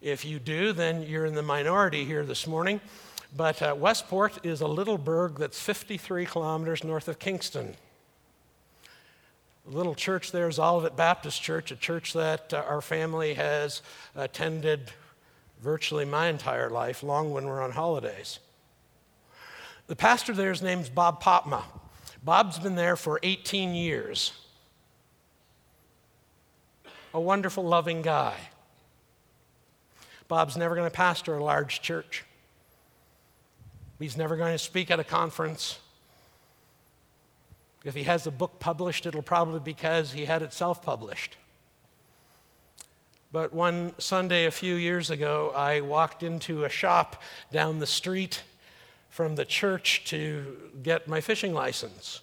If 0.00 0.24
you 0.24 0.40
do, 0.40 0.72
then 0.72 1.04
you're 1.04 1.24
in 1.24 1.36
the 1.36 1.42
minority 1.42 2.04
here 2.04 2.24
this 2.24 2.48
morning. 2.48 2.80
But 3.36 3.62
uh, 3.62 3.76
Westport 3.78 4.44
is 4.44 4.60
a 4.60 4.66
little 4.66 4.98
burg 4.98 5.38
that's 5.38 5.60
53 5.60 6.26
kilometers 6.26 6.82
north 6.82 7.06
of 7.06 7.20
Kingston. 7.20 7.76
The 9.64 9.76
little 9.76 9.94
church 9.94 10.32
there 10.32 10.48
is 10.48 10.58
Olivet 10.58 10.96
Baptist 10.96 11.40
Church, 11.40 11.70
a 11.70 11.76
church 11.76 12.14
that 12.14 12.52
uh, 12.52 12.64
our 12.68 12.80
family 12.80 13.34
has 13.34 13.80
attended 14.16 14.90
virtually 15.60 16.04
my 16.04 16.26
entire 16.26 16.68
life, 16.68 17.04
long 17.04 17.30
when 17.30 17.46
we're 17.46 17.62
on 17.62 17.70
holidays. 17.70 18.40
The 19.86 19.94
pastor 19.94 20.32
there, 20.32 20.50
his 20.50 20.62
name's 20.62 20.88
Bob 20.88 21.22
Popma. 21.22 21.62
Bob's 22.24 22.58
been 22.58 22.74
there 22.74 22.96
for 22.96 23.20
18 23.22 23.74
years. 23.74 24.32
A 27.14 27.20
wonderful, 27.20 27.64
loving 27.64 28.02
guy. 28.02 28.34
Bob's 30.26 30.56
never 30.56 30.74
going 30.74 30.90
to 30.90 30.96
pastor 30.96 31.36
a 31.36 31.44
large 31.44 31.82
church. 31.82 32.24
He's 34.00 34.16
never 34.16 34.36
going 34.36 34.52
to 34.52 34.58
speak 34.58 34.90
at 34.90 34.98
a 34.98 35.04
conference. 35.04 35.78
If 37.84 37.94
he 37.94 38.04
has 38.04 38.26
a 38.26 38.30
book 38.30 38.60
published, 38.60 39.06
it'll 39.06 39.22
probably 39.22 39.58
be 39.58 39.72
because 39.72 40.12
he 40.12 40.24
had 40.24 40.42
it 40.42 40.52
self 40.52 40.82
published. 40.82 41.36
But 43.32 43.54
one 43.54 43.94
Sunday 43.98 44.44
a 44.44 44.50
few 44.50 44.74
years 44.74 45.10
ago, 45.10 45.52
I 45.56 45.80
walked 45.80 46.22
into 46.22 46.64
a 46.64 46.68
shop 46.68 47.22
down 47.50 47.78
the 47.78 47.86
street 47.86 48.42
from 49.08 49.36
the 49.36 49.44
church 49.44 50.04
to 50.06 50.56
get 50.82 51.08
my 51.08 51.20
fishing 51.20 51.54
license. 51.54 52.20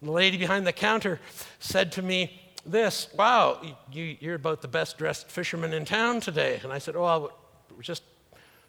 And 0.00 0.08
the 0.08 0.12
lady 0.12 0.38
behind 0.38 0.66
the 0.66 0.72
counter 0.72 1.20
said 1.60 1.92
to 1.92 2.02
me, 2.02 2.40
This, 2.64 3.08
wow, 3.14 3.60
you, 3.92 4.16
are 4.30 4.34
about 4.34 4.62
the 4.62 4.68
best 4.68 4.96
dressed 4.96 5.30
fisherman 5.30 5.74
in 5.74 5.84
town 5.84 6.20
today. 6.20 6.58
And 6.62 6.72
I 6.72 6.78
said, 6.78 6.96
Oh, 6.96 7.04
I 7.04 7.16
was 7.76 7.86
just 7.86 8.02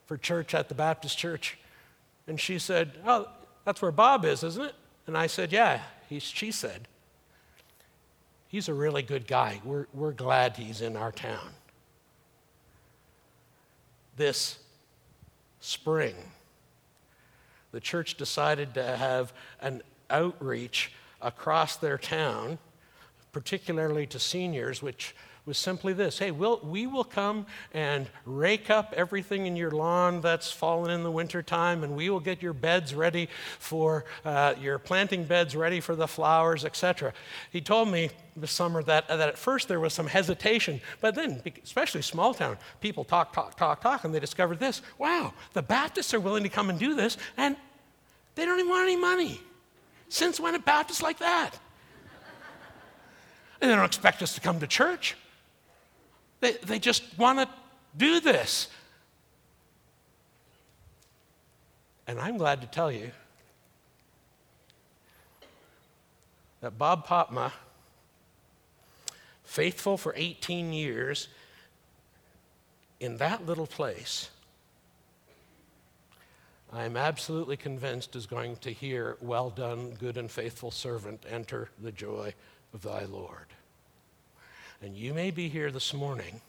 for 0.06 0.18
church 0.18 0.54
at 0.54 0.70
the 0.70 0.76
Baptist 0.76 1.18
church. 1.18 1.58
And 2.28 2.40
she 2.40 2.60
said, 2.60 2.92
Oh, 3.06 3.28
that's 3.66 3.82
where 3.82 3.92
Bob 3.92 4.26
is, 4.26 4.44
isn't 4.44 4.64
it? 4.64 4.76
And 5.08 5.18
I 5.18 5.28
said, 5.28 5.52
Yeah. 5.54 5.82
He, 6.08 6.20
she 6.20 6.52
said, 6.52 6.88
He's 8.48 8.70
a 8.70 8.74
really 8.74 9.02
good 9.02 9.28
guy. 9.28 9.60
We're, 9.66 9.88
we're 9.94 10.14
glad 10.14 10.56
he's 10.56 10.82
in 10.82 10.96
our 10.96 11.12
town. 11.12 11.50
This 14.16 14.60
spring, 15.60 16.16
the 17.74 17.82
church 17.82 18.16
decided 18.16 18.74
to 18.76 18.84
have 18.84 19.34
an 19.60 19.82
outreach 20.10 20.94
across 21.22 21.76
their 21.76 21.98
town 21.98 22.58
particularly 23.38 24.08
to 24.08 24.18
seniors, 24.18 24.82
which 24.82 25.16
was 25.48 25.58
simply 25.58 25.94
this 25.94 26.20
hey, 26.20 26.30
we'll, 26.30 26.60
we 26.62 26.86
will 26.86 27.06
come 27.06 27.46
and 27.74 28.08
rake 28.26 28.70
up 28.70 28.94
everything 28.96 29.48
in 29.48 29.56
your 29.56 29.72
lawn 29.72 30.20
that's 30.20 30.52
fallen 30.52 30.92
in 30.92 31.04
the 31.04 31.10
wintertime, 31.10 31.84
and 31.84 31.96
we 31.96 32.10
will 32.10 32.20
get 32.20 32.42
your 32.44 32.54
beds 32.54 32.94
ready 32.94 33.30
for 33.58 34.04
uh, 34.26 34.54
your 34.60 34.78
planting 34.78 35.24
beds 35.24 35.56
ready 35.56 35.80
for 35.80 35.96
the 35.96 36.08
flowers, 36.08 36.66
etc. 36.66 37.14
He 37.50 37.62
told 37.62 37.88
me 37.88 38.10
this 38.36 38.52
summer 38.52 38.84
that, 38.84 39.08
that 39.08 39.20
at 39.22 39.38
first 39.38 39.70
there 39.70 39.80
was 39.80 39.94
some 39.94 40.06
hesitation, 40.06 40.82
but 41.00 41.16
then, 41.16 41.42
especially 41.64 42.02
small 42.02 42.34
town, 42.34 42.58
people 42.82 43.06
talk, 43.06 43.34
talk, 43.34 43.58
talk, 43.58 43.82
talk, 43.82 44.04
and 44.04 44.14
they 44.14 44.20
discovered 44.20 44.60
this 44.60 44.82
wow, 45.00 45.34
the 45.54 45.62
Baptists 45.62 46.14
are 46.14 46.20
willing 46.20 46.44
to 46.44 46.50
come 46.50 46.70
and 46.70 46.78
do 46.78 46.94
this, 46.94 47.18
and 47.38 47.56
they 48.36 48.46
don't 48.46 48.60
even 48.60 48.70
want 48.70 48.84
any 48.84 48.98
money. 48.98 49.42
Since 50.10 50.40
when 50.40 50.56
a 50.56 50.60
Baptist 50.60 51.02
like 51.02 51.20
that? 51.20 51.52
And 53.62 53.72
they 53.72 53.76
don't 53.76 53.86
expect 53.86 54.22
us 54.22 54.36
to 54.36 54.42
come 54.42 54.60
to 54.60 54.68
church. 54.68 55.16
They, 56.40 56.54
they 56.54 56.80
just 56.80 57.04
want 57.18 57.40
to 57.40 57.50
do 57.96 58.20
this. 58.20 58.68
And 62.08 62.20
I'm 62.20 62.38
glad 62.38 62.62
to 62.62 62.68
tell 62.68 62.92
you 62.92 63.12
that 66.62 66.78
Bob 66.78 67.06
Popma, 67.06 67.52
faithful 69.44 69.98
for 69.98 70.14
18 70.16 70.72
years 70.72 71.28
in 73.00 73.18
that 73.18 73.46
little 73.46 73.68
place, 73.68 74.30
I'm 76.72 76.98
absolutely 76.98 77.58
convinced 77.58 78.16
is 78.16 78.26
going 78.26 78.58
to 78.58 78.72
hear, 78.72 79.18
Well 79.22 79.50
done, 79.50 79.92
good 79.92 80.18
and 80.18 80.30
faithful 80.30 80.72
servant, 80.72 81.26
enter 81.30 81.70
the 81.82 81.92
joy 81.92 82.34
of 82.74 82.82
thy 82.82 83.06
Lord. 83.06 83.48
And 84.82 84.96
you 84.96 85.14
may 85.14 85.32
be 85.32 85.50
here 85.50 85.72
this 85.72 85.94
morning 85.94 86.42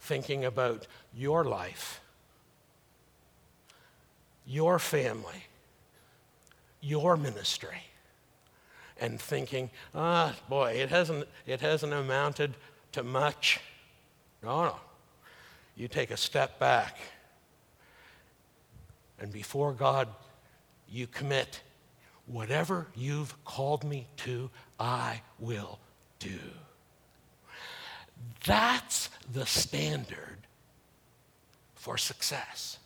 thinking 0.00 0.44
about 0.44 0.86
your 1.14 1.44
life, 1.44 2.00
your 4.46 4.78
family, 4.78 5.44
your 6.80 7.16
ministry, 7.16 7.82
and 9.00 9.20
thinking, 9.20 9.70
ah, 9.94 10.34
boy, 10.48 10.72
it 10.72 10.88
hasn't, 10.88 11.28
it 11.46 11.60
hasn't 11.60 11.92
amounted 11.92 12.54
to 12.92 13.02
much. 13.02 13.60
No, 14.42 14.64
no. 14.64 14.76
You 15.76 15.86
take 15.86 16.10
a 16.10 16.16
step 16.16 16.58
back, 16.58 16.98
and 19.20 19.32
before 19.32 19.72
God, 19.72 20.08
you 20.90 21.06
commit 21.06 21.60
whatever 22.26 22.88
you've 22.96 23.44
called 23.44 23.84
me 23.84 24.06
to, 24.18 24.50
I 24.80 25.22
will 25.38 25.78
do. 26.18 26.38
That's 28.46 29.10
the 29.32 29.46
standard 29.46 30.38
for 31.74 31.98
success. 31.98 32.78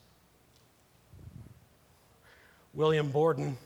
William 2.74 3.10
Borden 3.10 3.56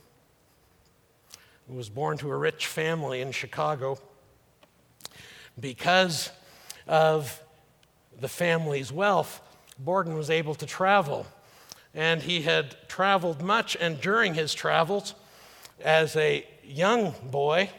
was 1.68 1.88
born 1.88 2.18
to 2.18 2.30
a 2.30 2.36
rich 2.36 2.66
family 2.66 3.20
in 3.20 3.32
Chicago. 3.32 3.98
Because 5.58 6.30
of 6.86 7.40
the 8.20 8.28
family's 8.28 8.92
wealth, 8.92 9.40
Borden 9.78 10.14
was 10.14 10.30
able 10.30 10.54
to 10.56 10.66
travel. 10.66 11.26
And 11.94 12.22
he 12.22 12.42
had 12.42 12.76
traveled 12.88 13.42
much, 13.42 13.76
and 13.80 14.00
during 14.00 14.34
his 14.34 14.54
travels, 14.54 15.14
as 15.80 16.14
a 16.16 16.46
young 16.62 17.14
boy, 17.30 17.70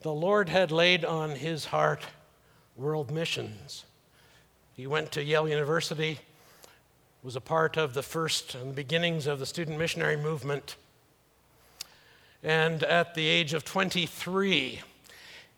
the 0.00 0.12
Lord 0.12 0.48
had 0.48 0.72
laid 0.72 1.04
on 1.04 1.30
his 1.30 1.66
heart 1.66 2.02
world 2.76 3.10
missions. 3.10 3.84
He 4.74 4.86
went 4.86 5.12
to 5.12 5.22
Yale 5.22 5.48
University, 5.48 6.20
was 7.22 7.36
a 7.36 7.40
part 7.40 7.76
of 7.76 7.94
the 7.94 8.02
first 8.02 8.54
and 8.54 8.70
the 8.70 8.74
beginnings 8.74 9.26
of 9.26 9.38
the 9.38 9.46
student 9.46 9.78
missionary 9.78 10.16
movement. 10.16 10.76
And 12.42 12.82
at 12.82 13.14
the 13.14 13.26
age 13.26 13.54
of 13.54 13.64
23, 13.64 14.80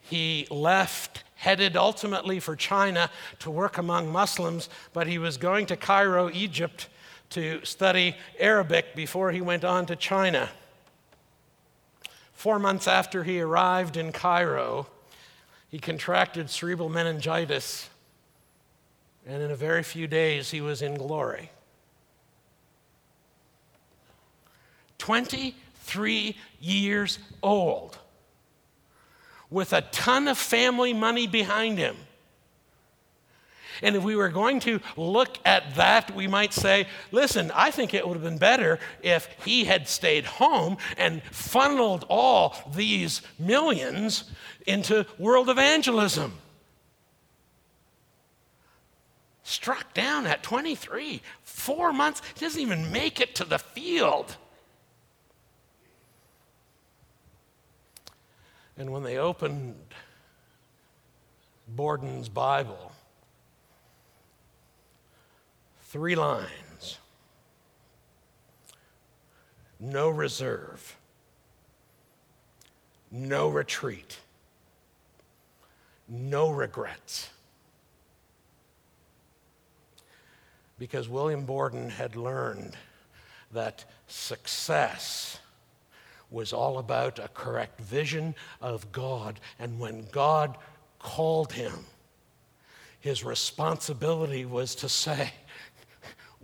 he 0.00 0.46
left, 0.50 1.24
headed 1.36 1.76
ultimately 1.76 2.40
for 2.40 2.54
China 2.54 3.10
to 3.38 3.50
work 3.50 3.78
among 3.78 4.12
Muslims, 4.12 4.68
but 4.92 5.06
he 5.06 5.16
was 5.16 5.38
going 5.38 5.66
to 5.66 5.76
Cairo, 5.76 6.30
Egypt, 6.30 6.88
to 7.30 7.64
study 7.64 8.14
Arabic 8.38 8.94
before 8.94 9.32
he 9.32 9.40
went 9.40 9.64
on 9.64 9.86
to 9.86 9.96
China. 9.96 10.50
Four 12.32 12.58
months 12.58 12.86
after 12.86 13.24
he 13.24 13.40
arrived 13.40 13.96
in 13.96 14.12
Cairo, 14.12 14.88
he 15.74 15.80
contracted 15.80 16.48
cerebral 16.48 16.88
meningitis, 16.88 17.88
and 19.26 19.42
in 19.42 19.50
a 19.50 19.56
very 19.56 19.82
few 19.82 20.06
days, 20.06 20.52
he 20.52 20.60
was 20.60 20.82
in 20.82 20.94
glory. 20.94 21.50
23 24.98 26.36
years 26.60 27.18
old, 27.42 27.98
with 29.50 29.72
a 29.72 29.80
ton 29.80 30.28
of 30.28 30.38
family 30.38 30.92
money 30.92 31.26
behind 31.26 31.76
him. 31.76 31.96
And 33.82 33.96
if 33.96 34.02
we 34.02 34.16
were 34.16 34.28
going 34.28 34.60
to 34.60 34.80
look 34.96 35.38
at 35.44 35.74
that, 35.76 36.14
we 36.14 36.26
might 36.26 36.52
say, 36.52 36.86
listen, 37.12 37.50
I 37.54 37.70
think 37.70 37.94
it 37.94 38.06
would 38.06 38.14
have 38.14 38.22
been 38.22 38.38
better 38.38 38.78
if 39.02 39.28
he 39.44 39.64
had 39.64 39.88
stayed 39.88 40.24
home 40.24 40.76
and 40.96 41.22
funneled 41.24 42.04
all 42.08 42.56
these 42.74 43.22
millions 43.38 44.24
into 44.66 45.06
world 45.18 45.48
evangelism. 45.48 46.32
Struck 49.42 49.92
down 49.92 50.26
at 50.26 50.42
23, 50.42 51.20
four 51.42 51.92
months, 51.92 52.22
he 52.34 52.40
doesn't 52.40 52.60
even 52.60 52.90
make 52.90 53.20
it 53.20 53.34
to 53.34 53.44
the 53.44 53.58
field. 53.58 54.36
And 58.76 58.90
when 58.90 59.02
they 59.02 59.18
opened 59.18 59.76
Borden's 61.68 62.28
Bible, 62.28 62.92
three 65.94 66.16
lines 66.16 66.98
no 69.78 70.08
reserve, 70.08 70.96
no 73.12 73.48
retreat 73.48 74.18
no 76.08 76.50
regrets. 76.50 77.30
Because 80.78 81.08
William 81.08 81.44
Borden 81.44 81.90
had 81.90 82.16
learned 82.16 82.76
that 83.52 83.84
success 84.08 85.38
was 86.28 86.52
all 86.52 86.78
about 86.78 87.20
a 87.20 87.28
correct 87.28 87.80
vision 87.80 88.34
of 88.60 88.90
God. 88.90 89.38
And 89.58 89.78
when 89.78 90.08
God 90.10 90.58
called 90.98 91.52
him, 91.52 91.86
his 92.98 93.22
responsibility 93.22 94.44
was 94.44 94.74
to 94.76 94.88
say, 94.88 95.32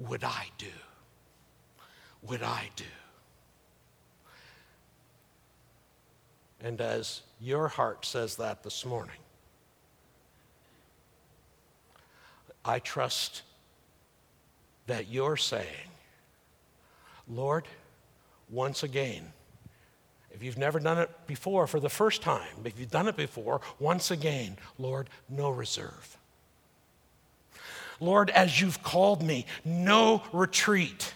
Would 0.01 0.25
I 0.25 0.47
do? 0.59 0.67
Would 2.23 2.43
I 2.43 2.71
do? 2.75 2.85
And 6.63 6.81
as 6.81 7.23
your 7.41 7.69
heart 7.69 8.05
says 8.05 8.37
that 8.37 8.63
this 8.63 8.85
morning, 8.85 9.17
I 12.65 12.79
trust 12.79 13.43
that 14.87 15.09
you're 15.09 15.37
saying, 15.37 15.67
Lord, 17.29 17.65
once 18.51 18.83
again, 18.83 19.33
if 20.33 20.43
you've 20.43 20.59
never 20.59 20.81
done 20.81 20.99
it 20.99 21.11
before 21.27 21.67
for 21.67 21.81
the 21.81 21.89
first 21.89 22.23
time, 22.23 22.49
if 22.65 22.79
you've 22.79 22.91
done 22.91 23.09
it 23.09 23.17
before, 23.17 23.61
once 23.79 24.11
again, 24.11 24.57
Lord, 24.79 25.09
no 25.29 25.51
reserve. 25.51 26.17
Lord, 28.01 28.31
as 28.31 28.61
you've 28.61 28.83
called 28.83 29.23
me, 29.23 29.47
no 29.65 30.23
retreat. 30.33 31.13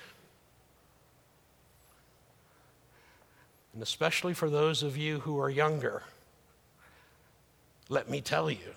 And 3.72 3.82
especially 3.82 4.34
for 4.34 4.48
those 4.48 4.82
of 4.82 4.96
you 4.96 5.20
who 5.20 5.40
are 5.40 5.50
younger, 5.50 6.02
let 7.88 8.08
me 8.08 8.20
tell 8.20 8.50
you, 8.50 8.74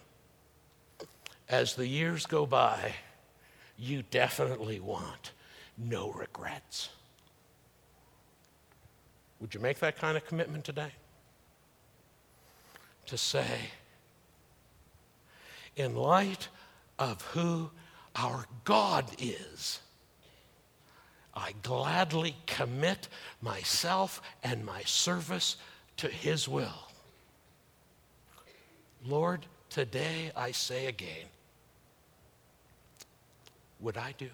as 1.49 1.75
the 1.75 1.87
years 1.87 2.25
go 2.25 2.45
by, 2.45 2.93
you 3.77 4.03
definitely 4.09 4.79
want 4.79 5.31
no 5.77 6.11
regrets. 6.11 6.89
Would 9.39 9.53
you 9.53 9.59
make 9.59 9.79
that 9.79 9.97
kind 9.97 10.17
of 10.17 10.25
commitment 10.25 10.63
today? 10.63 10.91
To 13.05 13.17
say, 13.17 13.45
in 15.75 15.95
light 15.95 16.47
of 16.97 17.21
who 17.21 17.69
our 18.17 18.45
God 18.63 19.05
is, 19.19 19.79
I 21.33 21.53
gladly 21.61 22.35
commit 22.47 23.07
myself 23.41 24.21
and 24.43 24.65
my 24.65 24.81
service 24.83 25.57
to 25.97 26.07
His 26.07 26.47
will. 26.47 26.87
Lord, 29.05 29.45
today 29.69 30.31
I 30.35 30.51
say 30.51 30.87
again, 30.87 31.27
would 33.79 33.97
I 33.97 34.13
do? 34.17 34.29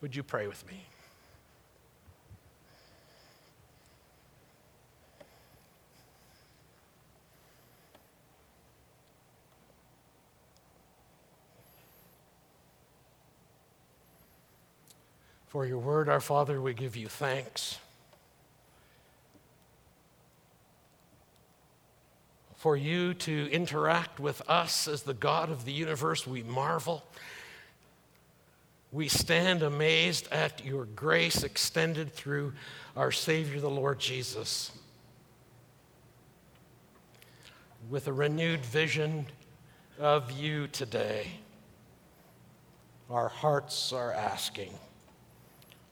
Would 0.00 0.16
you 0.16 0.22
pray 0.22 0.46
with 0.46 0.66
me? 0.66 0.86
For 15.50 15.66
your 15.66 15.78
word, 15.78 16.08
our 16.08 16.20
Father, 16.20 16.62
we 16.62 16.74
give 16.74 16.94
you 16.94 17.08
thanks. 17.08 17.76
For 22.54 22.76
you 22.76 23.14
to 23.14 23.50
interact 23.50 24.20
with 24.20 24.48
us 24.48 24.86
as 24.86 25.02
the 25.02 25.12
God 25.12 25.50
of 25.50 25.64
the 25.64 25.72
universe, 25.72 26.24
we 26.24 26.44
marvel. 26.44 27.02
We 28.92 29.08
stand 29.08 29.64
amazed 29.64 30.28
at 30.30 30.64
your 30.64 30.84
grace 30.84 31.42
extended 31.42 32.14
through 32.14 32.52
our 32.96 33.10
Savior, 33.10 33.58
the 33.58 33.68
Lord 33.68 33.98
Jesus. 33.98 34.70
With 37.88 38.06
a 38.06 38.12
renewed 38.12 38.64
vision 38.64 39.26
of 39.98 40.30
you 40.30 40.68
today, 40.68 41.26
our 43.10 43.28
hearts 43.28 43.92
are 43.92 44.12
asking. 44.12 44.70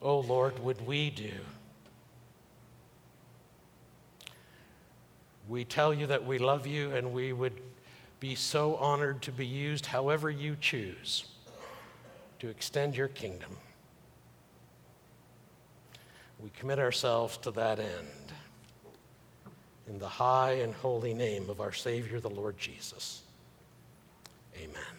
Oh 0.01 0.21
Lord, 0.21 0.59
would 0.61 0.87
we 0.87 1.11
do? 1.11 1.33
We 5.49 5.65
tell 5.65 5.95
you 5.95 6.07
that 6.07 6.25
we 6.25 6.39
love 6.39 6.67
you 6.67 6.93
and 6.95 7.13
we 7.13 7.33
would 7.33 7.61
be 8.21 8.35
so 8.35 8.77
honored 8.77 9.23
to 9.23 9.33
be 9.33 9.47
used 9.47 9.87
however 9.87 10.31
you 10.31 10.57
choose 10.61 11.27
to 12.39 12.49
extend 12.49 12.97
your 12.97 13.09
kingdom. 13.09 13.57
We 16.39 16.51
commit 16.51 16.79
ourselves 16.79 17.37
to 17.39 17.51
that 17.53 17.81
end 17.81 18.33
in 19.89 19.99
the 19.99 20.09
high 20.09 20.53
and 20.53 20.75
holy 20.75 21.15
name 21.15 21.49
of 21.51 21.61
our 21.61 21.73
Savior, 21.73 22.21
the 22.21 22.31
Lord 22.31 22.59
Jesus. 22.59 23.23
Amen. 24.57 24.98